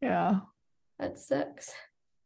Yeah. 0.00 0.40
That 0.98 1.18
sucks. 1.18 1.72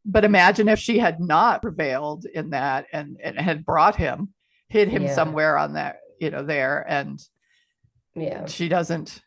But 0.04 0.24
imagine 0.24 0.68
if 0.68 0.78
she 0.78 0.98
had 0.98 1.20
not 1.20 1.62
prevailed 1.62 2.24
in 2.24 2.50
that 2.50 2.86
and, 2.92 3.18
and 3.22 3.38
had 3.38 3.64
brought 3.66 3.96
him, 3.96 4.32
hid 4.68 4.88
him 4.88 5.04
Yeah. 5.04 5.14
somewhere 5.14 5.58
on 5.58 5.74
that, 5.74 5.96
you 6.20 6.30
know, 6.30 6.42
there, 6.44 6.84
and 6.88 7.20
Yeah. 8.14 8.46
she 8.46 8.68
doesn't 8.68 9.20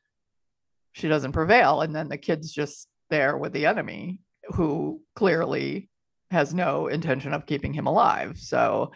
she 0.94 1.08
doesn't 1.08 1.32
prevail 1.34 1.82
and 1.82 1.96
then 1.96 2.08
the 2.08 2.18
kid's 2.18 2.52
just 2.52 2.88
there 3.10 3.38
with 3.38 3.52
the 3.54 3.66
enemy 3.66 4.20
who 4.56 5.02
clearly 5.16 5.90
has 6.32 6.54
no 6.54 6.88
intention 6.88 7.34
of 7.34 7.46
keeping 7.46 7.74
him 7.74 7.86
alive 7.88 8.38
so 8.38 8.92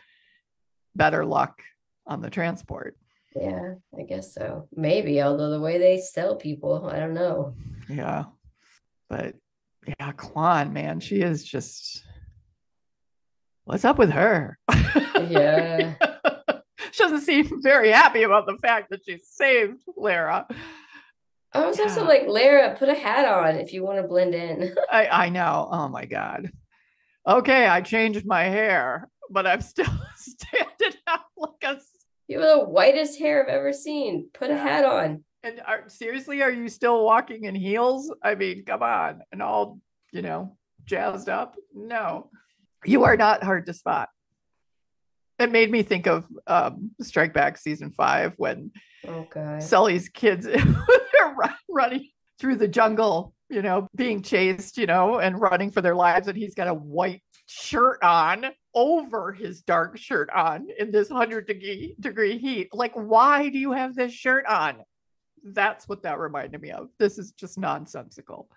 better 0.95 1.25
luck 1.25 1.61
on 2.07 2.21
the 2.21 2.29
transport 2.29 2.95
Yeah, 3.35 3.75
I 3.97 4.03
guess 4.03 4.33
so. 4.33 4.67
Maybe, 4.75 5.21
although 5.21 5.51
the 5.51 5.59
way 5.59 5.77
they 5.77 5.99
sell 5.99 6.35
people, 6.35 6.87
I 6.91 6.97
don't 6.99 7.13
know. 7.13 7.53
yeah 7.89 8.25
but 9.09 9.35
yeah 9.87 10.11
Kwan 10.13 10.73
man 10.73 10.99
she 10.99 11.21
is 11.21 11.43
just 11.43 12.03
what's 13.65 13.85
up 13.85 13.97
with 13.97 14.09
her 14.11 14.57
Yeah. 15.29 15.93
she 16.91 17.03
doesn't 17.03 17.21
seem 17.21 17.61
very 17.61 17.91
happy 17.91 18.23
about 18.23 18.45
the 18.47 18.57
fact 18.61 18.89
that 18.89 19.01
she 19.05 19.19
saved 19.23 19.81
Lara 19.95 20.47
I 21.57 21.65
was 21.65 21.79
also 21.79 22.05
like, 22.05 22.27
Lara, 22.27 22.75
put 22.77 22.89
a 22.89 22.95
hat 22.95 23.25
on 23.25 23.55
if 23.55 23.73
you 23.73 23.83
want 23.83 24.01
to 24.01 24.07
blend 24.07 24.35
in. 24.35 24.75
I, 24.91 25.07
I 25.07 25.29
know. 25.29 25.67
Oh 25.71 25.87
my 25.87 26.05
God. 26.05 26.51
Okay, 27.27 27.67
I 27.67 27.81
changed 27.81 28.25
my 28.25 28.43
hair, 28.43 29.09
but 29.29 29.45
I'm 29.45 29.61
still 29.61 29.85
standing 30.15 30.99
out 31.07 31.21
like 31.35 31.63
a. 31.63 31.79
You 32.27 32.39
have 32.39 32.59
the 32.59 32.65
whitest 32.65 33.17
hair 33.19 33.43
I've 33.43 33.49
ever 33.49 33.73
seen. 33.73 34.29
Put 34.33 34.51
a 34.51 34.57
hat 34.57 34.85
on. 34.85 35.23
And 35.43 35.61
are, 35.65 35.85
seriously, 35.87 36.41
are 36.41 36.51
you 36.51 36.67
still 36.67 37.05
walking 37.05 37.45
in 37.45 37.55
heels? 37.55 38.13
I 38.21 38.35
mean, 38.35 38.65
come 38.65 38.83
on. 38.83 39.21
And 39.31 39.41
all, 39.41 39.79
you 40.11 40.21
know, 40.21 40.57
jazzed 40.85 41.29
up? 41.29 41.55
No. 41.73 42.29
You 42.85 43.05
are 43.05 43.15
not 43.15 43.43
hard 43.43 43.65
to 43.67 43.73
spot. 43.73 44.09
It 45.39 45.51
made 45.51 45.71
me 45.71 45.83
think 45.83 46.07
of 46.07 46.25
um, 46.47 46.91
Strike 47.01 47.33
Back 47.33 47.57
season 47.57 47.91
five 47.91 48.33
when 48.37 48.71
Oh 49.07 49.27
God. 49.29 49.63
Sully's 49.63 50.09
kids 50.09 50.47
running 51.69 52.09
through 52.39 52.57
the 52.57 52.67
jungle, 52.67 53.33
you 53.49 53.61
know, 53.61 53.87
being 53.95 54.21
chased, 54.21 54.77
you 54.77 54.85
know, 54.85 55.19
and 55.19 55.39
running 55.39 55.71
for 55.71 55.81
their 55.81 55.95
lives. 55.95 56.27
And 56.27 56.37
he's 56.37 56.55
got 56.55 56.67
a 56.67 56.73
white 56.73 57.23
shirt 57.47 58.03
on 58.03 58.45
over 58.75 59.31
his 59.31 59.61
dark 59.61 59.97
shirt 59.97 60.29
on 60.29 60.67
in 60.77 60.91
this 60.91 61.09
100 61.09 61.47
degree, 61.47 61.95
degree 61.99 62.37
heat. 62.37 62.69
Like, 62.73 62.93
why 62.93 63.49
do 63.49 63.57
you 63.57 63.71
have 63.71 63.95
this 63.95 64.13
shirt 64.13 64.45
on? 64.45 64.83
That's 65.43 65.87
what 65.87 66.03
that 66.03 66.19
reminded 66.19 66.61
me 66.61 66.71
of. 66.71 66.89
This 66.99 67.17
is 67.17 67.31
just 67.31 67.57
nonsensical. 67.57 68.49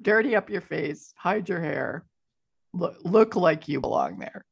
Dirty 0.00 0.36
up 0.36 0.50
your 0.50 0.60
face, 0.60 1.12
hide 1.16 1.48
your 1.48 1.60
hair, 1.60 2.04
look, 2.72 2.98
look 3.02 3.34
like 3.34 3.66
you 3.68 3.80
belong 3.80 4.18
there. 4.18 4.44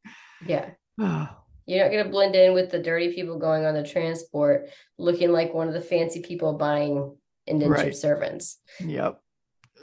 Yeah. 0.45 0.71
You're 1.69 1.85
not 1.85 1.91
gonna 1.91 2.09
blend 2.09 2.37
in 2.37 2.55
with 2.55 2.71
the 2.71 2.79
dirty 2.79 3.13
people 3.13 3.39
going 3.39 3.65
on 3.65 3.75
the 3.75 3.83
transport, 3.83 4.69
looking 4.99 5.33
like 5.33 5.53
one 5.53 5.67
of 5.67 5.75
the 5.75 5.81
fancy 5.81 6.23
people 6.23 6.53
buying 6.53 7.17
indentured 7.47 7.79
Right. 7.79 7.97
servants. 7.97 8.59
yep. 8.81 9.21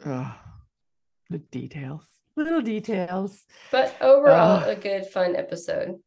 The 0.03 1.37
details, 1.51 2.05
little 2.35 2.61
details. 2.61 3.43
But 3.71 3.95
overall, 4.01 4.57
Ugh. 4.57 4.69
a 4.69 4.75
good, 4.79 5.05
fun 5.07 5.35
episode. 5.35 5.99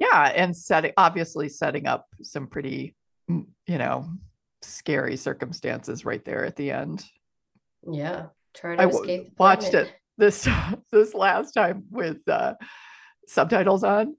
yeah 0.00 0.32
and 0.34 0.56
setting 0.56 0.92
obviously 0.96 1.48
setting 1.48 1.86
up 1.86 2.06
some 2.22 2.46
pretty 2.48 2.96
mm, 3.30 3.46
you 3.68 3.78
know 3.78 4.08
scary 4.62 5.16
circumstances 5.16 6.04
right 6.04 6.24
there 6.24 6.44
at 6.44 6.56
the 6.56 6.70
end 6.72 7.04
Yeah. 7.86 8.26
Try 8.54 8.76
to 8.76 8.82
I 8.82 8.86
escape. 8.88 9.32
watched 9.38 9.74
it 9.74 9.92
this 10.18 10.48
this 10.92 11.14
last 11.14 11.52
time 11.52 11.84
with 11.90 12.18
uh 12.28 12.54
subtitles 13.28 13.84
on 13.84 14.16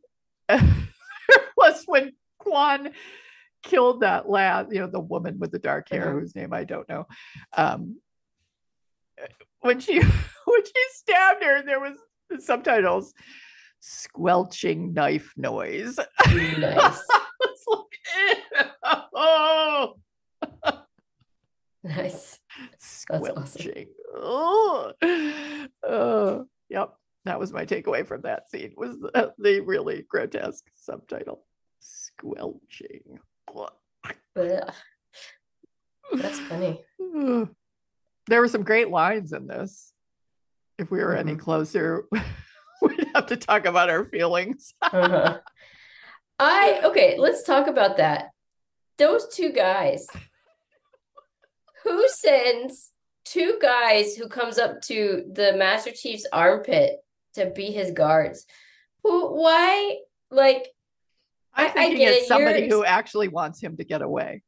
was 1.57 1.83
when 1.87 2.11
Kwan 2.39 2.91
killed 3.65 3.99
that 4.01 4.29
lad 4.29 4.67
you 4.71 4.79
know 4.79 4.87
the 4.87 4.99
woman 4.99 5.37
with 5.39 5.51
the 5.51 5.59
dark 5.59 5.89
hair 5.89 6.09
Uh-huh. 6.09 6.19
whose 6.19 6.35
name 6.35 6.53
i 6.53 6.63
don't 6.63 6.87
know 6.87 7.05
um 7.57 7.99
when 9.61 9.79
she 9.79 9.99
when 10.45 10.65
she 10.65 10.83
stabbed 10.93 11.43
her 11.43 11.61
there 11.63 11.79
was 11.79 11.97
the 12.29 12.39
subtitles 12.41 13.13
squelching 13.81 14.93
knife 14.93 15.33
noise 15.35 15.97
Nice. 16.27 17.01
Like, 17.67 19.01
oh, 19.15 19.95
Nice. 21.83 22.39
awesome. 23.11 23.23
squelching. 23.23 23.87
Oh, 24.13 24.93
oh, 25.83 26.45
yep. 26.69 26.93
That 27.25 27.39
was 27.39 27.51
my 27.53 27.65
takeaway 27.65 28.05
from 28.05 28.21
that 28.21 28.49
scene. 28.49 28.73
Was 28.77 28.99
the, 28.99 29.33
the 29.39 29.59
really 29.61 30.03
grotesque 30.07 30.63
subtitle, 30.75 31.43
squelching. 31.79 33.19
That's 36.13 36.39
funny. 36.41 36.83
There 38.27 38.41
were 38.41 38.47
some 38.47 38.63
great 38.63 38.89
lines 38.89 39.33
in 39.33 39.47
this. 39.47 39.91
If 40.77 40.91
we 40.91 40.99
were 40.99 41.15
any 41.15 41.35
Mhm. 41.35 41.39
closer, 41.39 42.05
we'd 42.81 43.07
have 43.15 43.27
to 43.27 43.37
talk 43.37 43.65
about 43.65 43.89
our 43.89 44.05
feelings. 44.05 44.73
uh-huh. 44.81 45.39
I 46.39 46.81
okay, 46.85 47.17
let's 47.17 47.43
talk 47.43 47.67
about 47.67 47.97
that. 47.97 48.31
Those 48.97 49.27
two 49.33 49.51
guys. 49.51 50.07
Who 51.83 52.07
sends 52.09 52.91
two 53.25 53.57
guys 53.61 54.15
who 54.15 54.27
comes 54.27 54.57
up 54.57 54.81
to 54.83 55.23
the 55.31 55.53
Master 55.53 55.91
Chief's 55.91 56.25
armpit 56.33 56.97
to 57.35 57.47
be 57.51 57.71
his 57.71 57.91
guards? 57.91 58.45
Who 59.03 59.33
why 59.39 59.99
like 60.31 60.67
I- 61.55 61.73
I 61.75 61.93
get 61.93 62.13
it's 62.13 62.23
it, 62.23 62.27
somebody 62.27 62.59
you're- 62.61 62.69
who 62.69 62.85
actually 62.85 63.27
wants 63.29 63.61
him 63.61 63.77
to 63.77 63.83
get 63.83 64.01
away. 64.01 64.41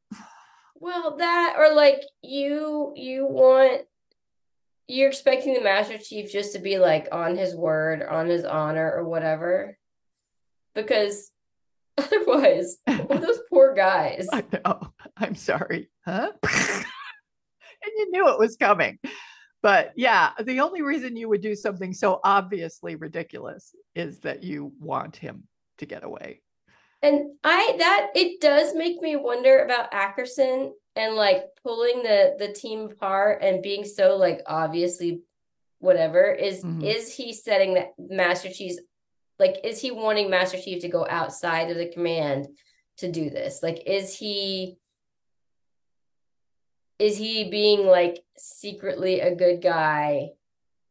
Well, 0.79 1.17
that 1.17 1.55
or 1.57 1.73
like 1.73 2.01
you 2.21 2.93
you 2.95 3.25
want 3.25 3.81
you're 4.87 5.09
expecting 5.09 5.53
the 5.53 5.61
Master 5.61 5.97
Chief 5.97 6.31
just 6.31 6.53
to 6.53 6.59
be 6.59 6.77
like 6.77 7.09
on 7.11 7.35
his 7.35 7.55
word, 7.55 8.03
on 8.03 8.27
his 8.27 8.45
honor 8.45 8.89
or 8.95 9.03
whatever. 9.07 9.77
Because 10.75 11.31
otherwise, 11.97 12.77
those 12.85 13.39
poor 13.49 13.73
guys. 13.73 14.27
I 14.31 14.43
know. 14.53 14.93
I'm 15.17 15.35
sorry. 15.35 15.89
Huh? 16.05 16.31
and 16.43 17.91
you 17.97 18.11
knew 18.11 18.29
it 18.29 18.39
was 18.39 18.55
coming. 18.55 18.99
But 19.63 19.93
yeah, 19.95 20.31
the 20.41 20.59
only 20.59 20.83
reason 20.83 21.17
you 21.17 21.27
would 21.29 21.41
do 21.41 21.55
something 21.55 21.91
so 21.93 22.19
obviously 22.23 22.95
ridiculous 22.95 23.73
is 23.95 24.19
that 24.19 24.43
you 24.43 24.71
want 24.79 25.15
him 25.15 25.47
to 25.79 25.85
get 25.87 26.03
away. 26.03 26.41
And 27.01 27.33
I 27.43 27.75
that 27.77 28.07
it 28.15 28.41
does 28.41 28.73
make 28.75 29.01
me 29.01 29.15
wonder 29.15 29.63
about 29.63 29.91
Ackerson 29.91 30.71
and 30.95 31.15
like 31.15 31.43
pulling 31.63 32.01
the 32.03 32.35
the 32.39 32.51
team 32.53 32.89
apart 32.91 33.43
and 33.43 33.61
being 33.61 33.85
so 33.85 34.15
like 34.17 34.41
obviously 34.47 35.21
whatever 35.79 36.31
is 36.31 36.63
Mhm. 36.63 36.83
is 36.83 37.13
he 37.13 37.33
setting 37.33 37.75
that 37.75 37.91
Master 37.99 38.49
Chief's 38.49 38.79
like 39.37 39.57
is 39.63 39.79
he 39.79 39.91
wanting 39.91 40.29
Master 40.31 40.57
Chief 40.57 40.81
to 40.81 40.89
go 40.89 41.05
outside 41.07 41.69
of 41.69 41.77
the 41.77 41.87
command 41.89 42.47
to 42.97 43.11
do 43.11 43.29
this? 43.29 43.61
Like 43.61 43.83
is 43.85 44.17
he 44.17 44.77
is 46.97 47.15
he 47.17 47.49
being 47.51 47.85
like 47.85 48.23
secretly 48.37 49.19
a 49.19 49.35
good 49.35 49.61
guy 49.61 50.29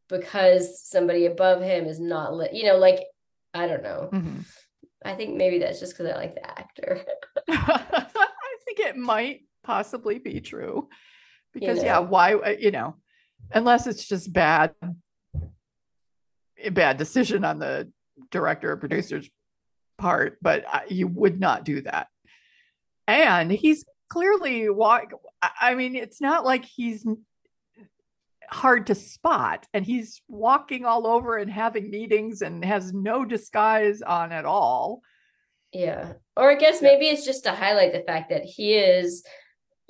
because 0.07 0.81
somebody 0.87 1.25
above 1.25 1.61
him 1.61 1.85
is 1.85 1.99
not 1.99 2.33
lit 2.33 2.53
you 2.53 2.63
know 2.65 2.77
like 2.77 3.01
I 3.53 3.67
don't 3.67 3.83
know. 3.83 4.09
Mhm. 4.13 4.45
I 5.07 5.15
think 5.15 5.35
maybe 5.35 5.59
that's 5.59 5.79
just 5.79 5.97
because 5.97 6.11
I 6.11 6.17
like 6.17 6.35
the 6.35 6.59
actor. 6.59 7.01
I 7.49 8.57
think 8.65 8.79
it 8.79 8.97
might 8.97 9.45
possibly 9.63 10.19
be 10.19 10.41
true. 10.41 10.89
Because 11.53 11.81
yeah, 11.81 11.95
know. 11.95 12.01
why 12.01 12.33
uh, 12.33 12.49
you 12.59 12.71
know, 12.71 12.95
unless 13.53 13.87
it's 13.87 14.05
just 14.05 14.33
bad 14.33 14.73
a 16.61 16.69
bad 16.71 16.97
decision 16.97 17.45
on 17.45 17.57
the 17.59 17.89
director 18.31 18.71
or 18.71 18.77
producer's 18.77 19.29
part, 19.97 20.37
but 20.41 20.65
you 20.91 21.07
would 21.07 21.39
not 21.39 21.63
do 21.63 21.81
that. 21.81 22.07
And 23.07 23.49
he's 23.49 23.85
clearly 24.09 24.69
walk 24.69 25.11
I 25.41 25.75
mean, 25.75 25.95
it's 25.95 26.19
not 26.19 26.43
like 26.43 26.65
he's 26.65 27.05
hard 28.49 28.87
to 28.87 28.95
spot 28.95 29.67
and 29.73 29.85
he's 29.85 30.21
walking 30.27 30.85
all 30.85 31.05
over 31.07 31.37
and 31.37 31.51
having 31.51 31.89
meetings 31.89 32.41
and 32.41 32.63
has 32.63 32.93
no 32.93 33.25
disguise 33.25 34.01
on 34.01 34.31
at 34.31 34.45
all. 34.45 35.01
Yeah. 35.73 36.13
Or 36.35 36.49
I 36.51 36.55
guess 36.55 36.81
maybe 36.81 37.07
it's 37.07 37.25
just 37.25 37.43
to 37.43 37.51
highlight 37.51 37.91
the 37.93 38.03
fact 38.07 38.29
that 38.29 38.43
he 38.43 38.75
is, 38.75 39.23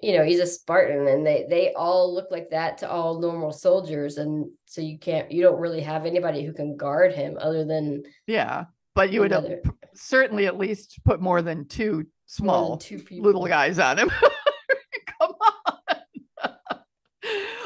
you 0.02 0.18
know, 0.18 0.24
he's 0.24 0.40
a 0.40 0.48
Spartan 0.48 1.08
and 1.08 1.26
they 1.26 1.46
they 1.50 1.74
all 1.74 2.14
look 2.14 2.28
like 2.32 2.50
that 2.52 2.80
to 2.80 2.90
all 2.90 3.20
normal 3.20 3.52
soldiers 3.52 4.18
and 4.18 4.50
so 4.66 4.81
you 4.81 4.98
can't 4.98 5.31
you 5.31 5.42
don't 5.44 5.60
really 5.60 5.81
have 5.81 6.05
anybody 6.05 6.44
who 6.46 6.53
can 6.53 6.77
guard 6.77 7.14
him 7.14 7.38
other 7.40 7.64
than 7.66 8.03
Yeah, 8.27 8.66
but 8.96 9.12
you 9.12 9.22
would 9.22 9.31
another- 9.31 9.62
certainly 9.94 10.46
at 10.48 10.58
least 10.58 11.00
put 11.05 11.22
more 11.22 11.42
than 11.42 11.68
two 11.68 11.92
more 11.92 11.98
than 11.98 12.08
small 12.25 12.77
two 12.77 13.00
people. 13.00 13.25
little 13.25 13.46
guys 13.48 13.79
on 13.79 13.98
him. 14.00 14.10
Come 15.20 15.31
on. 15.31 16.46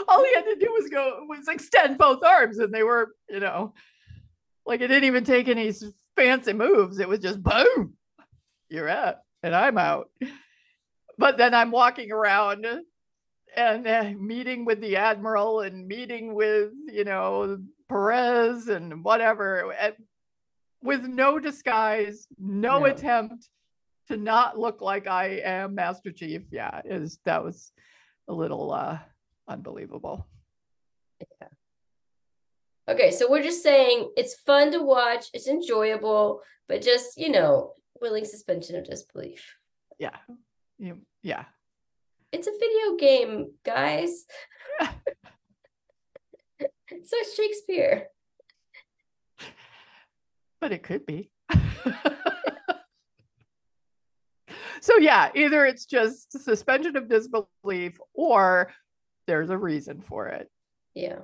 All 0.08 0.26
he 0.26 0.34
had 0.34 0.44
to 0.46 0.56
do 0.60 0.74
was 1.38 1.48
extend 1.48 1.98
both 1.98 2.24
arms, 2.24 2.60
and 2.60 2.74
they 2.74 2.84
were, 2.84 3.16
you 3.30 3.40
know, 3.40 3.74
like 4.66 4.82
it 4.82 4.88
didn't 4.88 5.06
even 5.06 5.24
take 5.24 5.48
any 5.48 5.72
fancy 6.16 6.54
moves. 6.54 7.00
It 7.00 7.10
was 7.10 7.20
just 7.20 7.42
boom, 7.42 7.94
you're 8.70 8.90
up, 8.90 9.26
and 9.44 9.56
I'm 9.56 9.78
out. 9.78 10.10
But 11.18 11.38
then 11.38 11.54
I'm 11.54 11.72
walking 11.72 12.12
around 12.12 12.66
and 13.56 13.88
uh, 13.88 14.12
meeting 14.18 14.66
with 14.66 14.80
the 14.82 14.96
admiral 14.96 15.60
and 15.62 15.88
meeting 15.88 16.34
with, 16.34 16.72
you 16.88 17.04
know, 17.04 17.58
Perez 17.90 18.70
and 18.70 19.04
whatever, 19.04 19.72
and 19.74 19.96
with 20.82 21.04
no 21.04 21.38
disguise, 21.40 22.28
no 22.40 22.80
No. 22.80 22.86
attempt 22.86 23.50
to 24.08 24.18
not 24.18 24.58
look 24.58 24.82
like 24.82 25.06
I 25.08 25.42
am 25.44 25.76
Master 25.76 26.12
Chief. 26.12 26.44
Yeah, 26.52 26.82
is 26.86 27.20
that 27.26 27.44
was 27.44 27.72
a 28.28 28.34
little 28.34 28.72
uh 28.72 29.00
unbelievable. 29.48 30.28
Okay, 32.90 33.12
so 33.12 33.30
we're 33.30 33.44
just 33.44 33.64
saying 33.64 34.12
it's 34.18 34.36
fun 34.36 34.72
to 34.72 34.82
watch, 34.82 35.28
it's 35.34 35.48
enjoyable, 35.48 36.42
but 36.68 36.82
just, 36.82 37.18
you 37.18 37.32
know, 37.32 37.74
willing 38.02 38.26
suspension 38.26 38.76
of 38.76 38.86
disbelief. 38.86 39.56
Yeah. 40.00 40.18
Yeah. 41.22 41.46
It's 42.32 42.48
a 42.48 42.52
video 42.52 42.96
game, 42.98 43.52
guys. 43.64 44.26
so 44.80 44.88
Shakespeare. 47.36 48.08
But 50.60 50.72
it 50.72 50.82
could 50.84 51.06
be. 51.06 51.30
so 54.82 54.98
yeah, 54.98 55.30
either 55.36 55.66
it's 55.66 55.86
just 55.86 56.44
suspension 56.44 56.98
of 56.98 57.08
disbelief 57.08 57.98
or 58.14 58.74
there's 59.28 59.50
a 59.50 59.58
reason 59.58 60.02
for 60.02 60.28
it. 60.28 60.50
Yeah. 60.94 61.20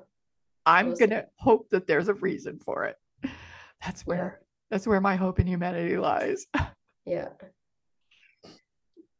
I'm 0.65 0.93
gonna 0.95 1.25
hope 1.37 1.69
that 1.69 1.87
there's 1.87 2.09
a 2.09 2.13
reason 2.13 2.59
for 2.59 2.85
it. 2.85 2.97
That's 3.85 4.05
where 4.05 4.41
that's 4.69 4.85
where 4.87 4.99
my 4.99 5.15
hope 5.15 5.39
in 5.39 5.47
humanity 5.47 5.97
lies. 5.97 6.45
Yeah. 7.05 7.29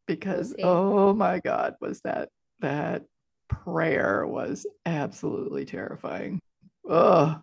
because 0.08 0.54
oh 0.62 1.14
my 1.14 1.40
god 1.40 1.76
was 1.80 2.02
that 2.02 2.28
that 2.60 3.04
prayer 3.48 4.28
was 4.28 4.66
absolutely 4.86 5.64
terrifying 5.64 6.42
oh 6.90 7.40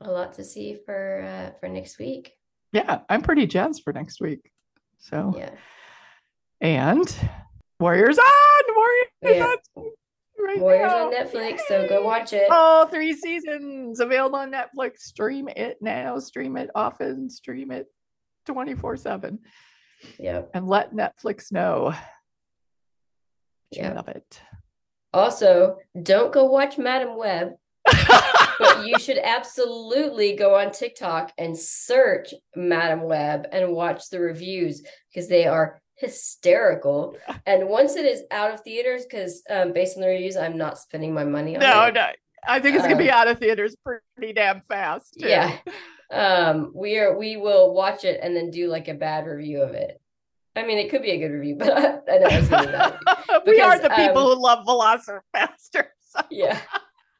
A 0.00 0.10
lot 0.10 0.34
to 0.34 0.44
see 0.44 0.78
for 0.84 1.22
uh 1.22 1.58
for 1.60 1.68
next 1.68 1.98
week. 1.98 2.32
yeah 2.72 3.00
i'm 3.10 3.20
pretty 3.20 3.46
jazzed 3.46 3.82
for 3.82 3.92
next 3.92 4.20
week 4.20 4.50
so 4.98 5.34
Yeah. 5.36 5.50
and 6.62 7.14
warriors 7.78 8.18
on 8.18 8.65
warriors 9.22 9.38
Yeah. 9.38 9.44
on 9.76 9.90
right 10.38 10.60
Warriors 10.60 10.92
now. 10.92 11.06
on 11.06 11.12
Netflix, 11.14 11.60
so 11.68 11.88
go 11.88 12.04
watch 12.04 12.32
it. 12.32 12.50
all 12.50 12.86
three 12.86 13.14
seasons 13.14 14.00
available 14.00 14.36
on 14.38 14.52
netflix 14.52 14.98
stream 14.98 15.48
it 15.48 15.78
now 15.80 16.18
stream 16.18 16.56
it 16.56 16.68
often 16.74 17.30
stream 17.30 17.70
it 17.70 17.86
24 18.46 18.96
7 18.98 19.38
Yep. 20.18 20.50
and 20.54 20.66
let 20.68 20.92
netflix 20.92 21.50
know 21.50 21.94
Yeah. 23.70 23.94
love 23.94 24.08
it 24.08 24.40
Also, 25.12 25.78
don't 26.02 26.32
go 26.32 26.44
watch 26.44 26.76
Madame 26.76 27.16
Web, 27.16 27.52
but 27.86 28.84
you 28.86 28.98
should 28.98 29.16
absolutely 29.18 30.36
go 30.36 30.54
on 30.54 30.70
TikTok 30.70 31.32
and 31.38 31.56
search 31.58 32.34
Madame 32.54 33.02
Web 33.02 33.46
and 33.50 33.72
watch 33.72 34.10
the 34.10 34.20
reviews 34.20 34.82
because 35.10 35.28
they 35.28 35.46
are 35.46 35.80
hysterical. 35.96 37.16
And 37.46 37.68
once 37.68 37.96
it 37.96 38.04
is 38.04 38.22
out 38.30 38.52
of 38.52 38.60
theaters, 38.60 39.04
because 39.04 39.42
um, 39.50 39.72
based 39.72 39.96
on 39.96 40.02
the 40.02 40.08
reviews, 40.08 40.36
I'm 40.36 40.56
not 40.56 40.78
spending 40.78 41.12
my 41.14 41.24
money 41.24 41.56
on 41.56 41.60
no, 41.60 41.84
it. 41.84 41.94
no. 41.94 42.06
I 42.48 42.60
think 42.60 42.76
it's 42.76 42.84
gonna 42.84 42.96
be 42.96 43.10
Uh, 43.10 43.16
out 43.16 43.28
of 43.28 43.38
theaters 43.38 43.76
pretty 43.84 44.32
damn 44.32 44.60
fast. 44.62 45.14
too. 45.18 45.28
Yeah. 45.28 45.56
Um, 46.08 46.70
we 46.72 46.98
are 46.98 47.18
we 47.18 47.36
will 47.36 47.74
watch 47.74 48.04
it 48.04 48.20
and 48.22 48.36
then 48.36 48.52
do 48.52 48.68
like 48.68 48.86
a 48.86 48.94
bad 48.94 49.26
review 49.26 49.60
of 49.60 49.74
it. 49.74 50.00
I 50.54 50.64
mean, 50.64 50.78
it 50.78 50.88
could 50.88 51.02
be 51.02 51.10
a 51.10 51.18
good 51.18 51.32
review, 51.32 51.56
but 51.58 51.68
I, 51.68 52.14
I 52.14 52.18
know 52.18 52.28
it's 52.30 52.48
gonna 52.48 52.66
be 52.68 52.72
bad 52.72 52.92
review. 52.92 53.42
we 53.46 53.60
are 53.60 53.76
the 53.80 53.90
people 53.90 54.30
um, 54.30 54.36
who 54.36 54.40
love 54.40 54.64
Velocipastors. 54.64 55.88
Yeah. 56.30 56.60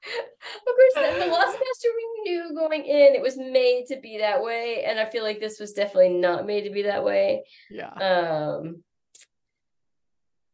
Of 0.06 0.74
course, 0.74 0.94
the, 0.94 1.24
the 1.24 1.30
Lost 1.30 1.52
Master 1.52 1.88
we 1.96 2.30
knew 2.30 2.54
going 2.54 2.84
in 2.84 3.14
it 3.14 3.22
was 3.22 3.36
made 3.36 3.86
to 3.88 3.96
be 4.00 4.18
that 4.18 4.42
way, 4.42 4.84
and 4.84 4.98
I 4.98 5.10
feel 5.10 5.24
like 5.24 5.40
this 5.40 5.58
was 5.58 5.72
definitely 5.72 6.10
not 6.10 6.46
made 6.46 6.62
to 6.62 6.70
be 6.70 6.82
that 6.82 7.04
way. 7.04 7.44
yeah. 7.70 7.90
Um, 7.90 8.82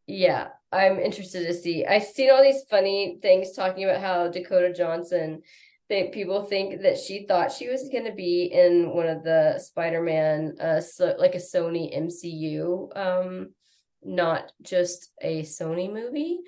yeah, 0.07 0.49
I'm 0.71 0.99
interested 0.99 1.47
to 1.47 1.55
see. 1.55 1.87
I've 1.87 2.05
seen 2.05 2.31
all 2.31 2.43
these 2.43 2.65
funny 2.69 3.19
things 3.23 3.53
talking 3.53 3.85
about 3.85 4.01
how 4.01 4.29
Dakota 4.29 4.73
Johnson, 4.73 5.43
they 5.89 6.09
people 6.09 6.43
think 6.43 6.83
that 6.83 6.99
she 6.99 7.27
thought 7.27 7.53
she 7.53 7.69
was 7.69 7.89
going 7.91 8.07
to 8.07 8.13
be 8.13 8.45
in 8.45 8.91
one 8.95 9.07
of 9.07 9.23
the 9.23 9.59
Spider-Man, 9.59 10.57
uh, 10.61 10.81
so, 10.81 11.15
like 11.19 11.35
a 11.35 11.39
Sony 11.39 11.97
MCU, 11.97 12.97
um, 12.97 13.51
not 14.03 14.53
just 14.63 15.13
a 15.21 15.43
Sony 15.43 15.93
movie, 15.93 16.39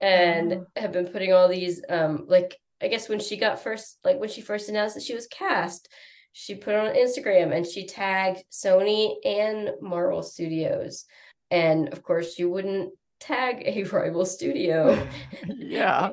and 0.00 0.52
Oh. 0.52 0.66
have 0.76 0.92
been 0.92 1.08
putting 1.08 1.32
all 1.32 1.48
these 1.48 1.82
um 1.88 2.24
like 2.28 2.56
I 2.80 2.88
guess 2.88 3.08
when 3.08 3.18
she 3.18 3.36
got 3.36 3.60
first, 3.62 3.98
like 4.04 4.20
when 4.20 4.28
she 4.28 4.40
first 4.40 4.68
announced 4.68 4.94
that 4.94 5.02
she 5.02 5.14
was 5.14 5.26
cast, 5.26 5.88
she 6.32 6.54
put 6.54 6.76
on 6.76 6.94
Instagram 6.94 7.52
and 7.52 7.66
she 7.66 7.86
tagged 7.86 8.44
Sony 8.52 9.14
and 9.24 9.70
Marvel 9.80 10.22
Studios. 10.22 11.04
And 11.50 11.88
of 11.92 12.04
course, 12.04 12.38
you 12.38 12.48
wouldn't 12.48 12.92
tag 13.18 13.62
a 13.66 13.82
rival 13.92 14.24
studio. 14.24 15.04
yeah. 15.48 16.10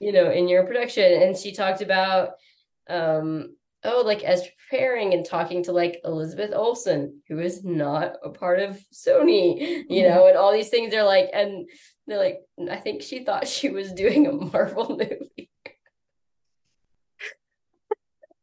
you 0.00 0.10
know, 0.10 0.30
in 0.32 0.48
your 0.48 0.66
production. 0.66 1.22
And 1.22 1.36
she 1.36 1.52
talked 1.52 1.82
about 1.82 2.30
um 2.90 3.54
oh, 3.84 4.02
like 4.04 4.24
as 4.24 4.42
preparing 4.68 5.14
and 5.14 5.24
talking 5.24 5.62
to 5.64 5.72
like 5.72 6.00
Elizabeth 6.04 6.52
Olsen, 6.54 7.22
who 7.28 7.38
is 7.38 7.64
not 7.64 8.14
a 8.24 8.30
part 8.30 8.60
of 8.60 8.80
Sony, 8.92 9.84
you 9.88 10.02
mm-hmm. 10.02 10.14
know, 10.14 10.26
and 10.26 10.36
all 10.36 10.52
these 10.52 10.70
things 10.70 10.94
are 10.94 11.04
like, 11.04 11.30
and 11.32 11.68
they're 12.06 12.18
like, 12.18 12.40
I 12.70 12.76
think 12.76 13.02
she 13.02 13.24
thought 13.24 13.46
she 13.46 13.68
was 13.68 13.92
doing 13.92 14.26
a 14.26 14.32
Marvel 14.32 14.88
movie. 14.98 15.50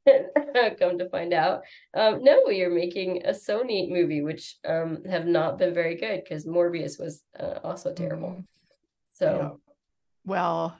come 0.80 1.00
to 1.00 1.10
find 1.10 1.34
out 1.34 1.64
um, 1.96 2.24
no 2.24 2.50
you're 2.50 2.70
making 2.70 3.26
a 3.26 3.32
sony 3.32 3.90
movie 3.90 4.22
which 4.22 4.58
um, 4.64 5.04
have 5.06 5.26
not 5.26 5.58
been 5.58 5.74
very 5.74 5.96
good 5.96 6.24
because 6.24 6.46
morbius 6.46 7.00
was 7.00 7.24
uh, 7.40 7.60
also 7.64 7.92
terrible 7.92 8.30
mm-hmm. 8.30 8.42
so 9.10 9.26
yeah. 9.26 9.50
well 10.26 10.78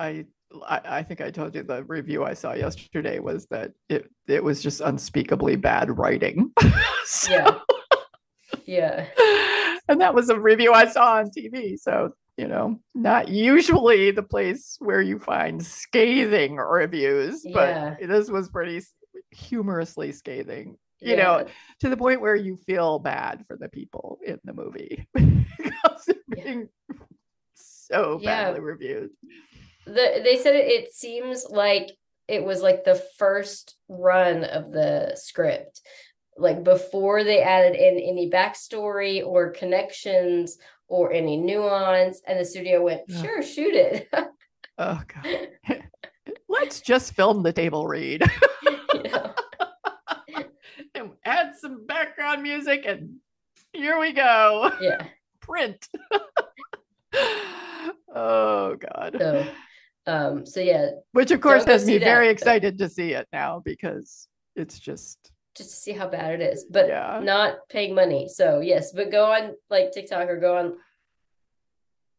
I, 0.00 0.26
I 0.66 0.80
i 0.84 1.02
think 1.02 1.20
i 1.20 1.30
told 1.30 1.54
you 1.54 1.62
the 1.62 1.84
review 1.84 2.24
i 2.24 2.34
saw 2.34 2.52
yesterday 2.52 3.18
was 3.18 3.46
that 3.46 3.72
it 3.88 4.10
it 4.26 4.42
was 4.42 4.62
just 4.62 4.80
unspeakably 4.80 5.56
bad 5.56 5.96
writing 5.96 6.52
so, 7.04 7.30
yeah 7.30 7.58
yeah 8.66 9.06
and 9.88 10.00
that 10.00 10.14
was 10.14 10.28
a 10.30 10.38
review 10.38 10.72
i 10.72 10.86
saw 10.86 11.16
on 11.16 11.30
tv 11.30 11.78
so 11.78 12.12
you 12.36 12.48
know, 12.48 12.80
not 12.94 13.28
usually 13.28 14.10
the 14.10 14.22
place 14.22 14.76
where 14.80 15.00
you 15.00 15.18
find 15.18 15.64
scathing 15.64 16.56
reviews, 16.56 17.46
but 17.52 17.68
yeah. 17.68 17.96
this 18.06 18.28
was 18.28 18.48
pretty 18.48 18.82
humorously 19.30 20.10
scathing, 20.10 20.76
you 21.00 21.14
yeah. 21.14 21.22
know, 21.22 21.46
to 21.80 21.88
the 21.88 21.96
point 21.96 22.20
where 22.20 22.34
you 22.34 22.56
feel 22.56 22.98
bad 22.98 23.44
for 23.46 23.56
the 23.56 23.68
people 23.68 24.18
in 24.26 24.40
the 24.44 24.52
movie 24.52 25.06
because 25.14 26.04
they're 26.06 26.16
being 26.44 26.68
so 27.54 28.18
badly 28.18 28.60
reviewed. 28.60 29.10
The, 29.86 30.20
they 30.24 30.38
said 30.38 30.54
it, 30.54 30.66
it 30.66 30.92
seems 30.92 31.46
like 31.48 31.90
it 32.26 32.42
was 32.42 32.62
like 32.62 32.84
the 32.84 33.02
first 33.18 33.76
run 33.88 34.44
of 34.44 34.72
the 34.72 35.12
script 35.16 35.82
like 36.36 36.64
before 36.64 37.24
they 37.24 37.40
added 37.42 37.74
in 37.76 37.98
any 37.98 38.30
backstory 38.30 39.24
or 39.24 39.50
connections 39.50 40.58
or 40.88 41.12
any 41.12 41.36
nuance. 41.36 42.20
And 42.26 42.38
the 42.38 42.44
studio 42.44 42.82
went, 42.82 43.02
sure, 43.10 43.42
shoot 43.42 43.74
it. 43.74 44.08
oh, 44.78 45.00
God. 45.06 45.48
Let's 46.48 46.80
just 46.80 47.14
film 47.14 47.42
the 47.42 47.52
table 47.52 47.86
read. 47.86 48.22
and 50.94 51.10
add 51.24 51.54
some 51.60 51.86
background 51.86 52.42
music, 52.42 52.84
and 52.86 53.16
here 53.72 53.98
we 53.98 54.12
go. 54.12 54.70
Yeah. 54.80 55.06
Print. 55.40 55.88
oh, 58.14 58.76
God. 58.76 59.16
So, 59.18 59.46
um, 60.06 60.44
so 60.44 60.60
yeah. 60.60 60.90
Which, 61.12 61.30
of 61.30 61.40
course, 61.40 61.64
has 61.64 61.86
me 61.86 61.98
very 61.98 62.28
excited 62.28 62.78
to 62.78 62.88
see 62.88 63.12
it 63.12 63.26
now 63.32 63.62
because 63.64 64.28
it's 64.56 64.78
just 64.78 65.32
just 65.56 65.70
to 65.70 65.76
see 65.76 65.92
how 65.92 66.08
bad 66.08 66.40
it 66.40 66.52
is, 66.52 66.64
but 66.68 66.88
yeah. 66.88 67.20
not 67.22 67.68
paying 67.68 67.94
money. 67.94 68.28
So 68.28 68.60
yes, 68.60 68.92
but 68.92 69.12
go 69.12 69.32
on 69.32 69.54
like 69.70 69.92
TikTok 69.92 70.28
or 70.28 70.38
go 70.38 70.58
on 70.58 70.74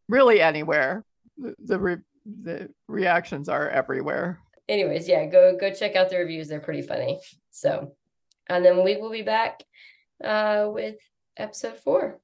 really 0.08 0.42
anywhere. 0.42 1.04
The 1.38 1.56
the, 1.60 1.80
re- 1.80 1.98
the 2.44 2.70
reactions 2.88 3.50
are 3.50 3.70
everywhere. 3.70 4.40
Anyways, 4.68 5.08
yeah, 5.08 5.26
go 5.26 5.58
go 5.60 5.72
check 5.72 5.96
out 5.96 6.10
the 6.10 6.18
reviews. 6.18 6.48
They're 6.48 6.60
pretty 6.60 6.82
funny. 6.82 7.20
So, 7.52 7.96
and 8.48 8.64
then 8.64 8.84
we 8.84 8.98
will 8.98 9.12
be 9.12 9.22
back 9.22 9.64
uh 10.24 10.70
with 10.72 10.96
episode 11.38 11.78
4 11.80 12.18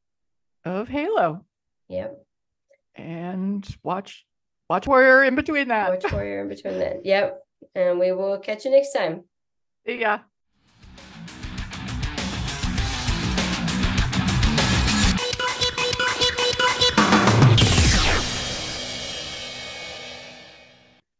of 0.64 0.88
Halo. 0.88 1.46
Yep. 1.90 2.26
And 2.96 3.68
watch 3.84 4.26
watch 4.72 4.88
Warrior 4.88 5.26
in 5.26 5.36
between 5.36 5.68
that. 5.68 5.90
Watch 5.90 6.12
Warrior 6.12 6.42
in 6.42 6.48
between 6.48 6.80
that. 6.80 7.06
Yep. 7.06 7.40
And 7.76 8.00
we 8.00 8.14
will 8.14 8.40
catch 8.40 8.64
you 8.64 8.72
next 8.72 8.94
time. 8.94 9.26
See 9.86 10.00
ya. 10.00 10.20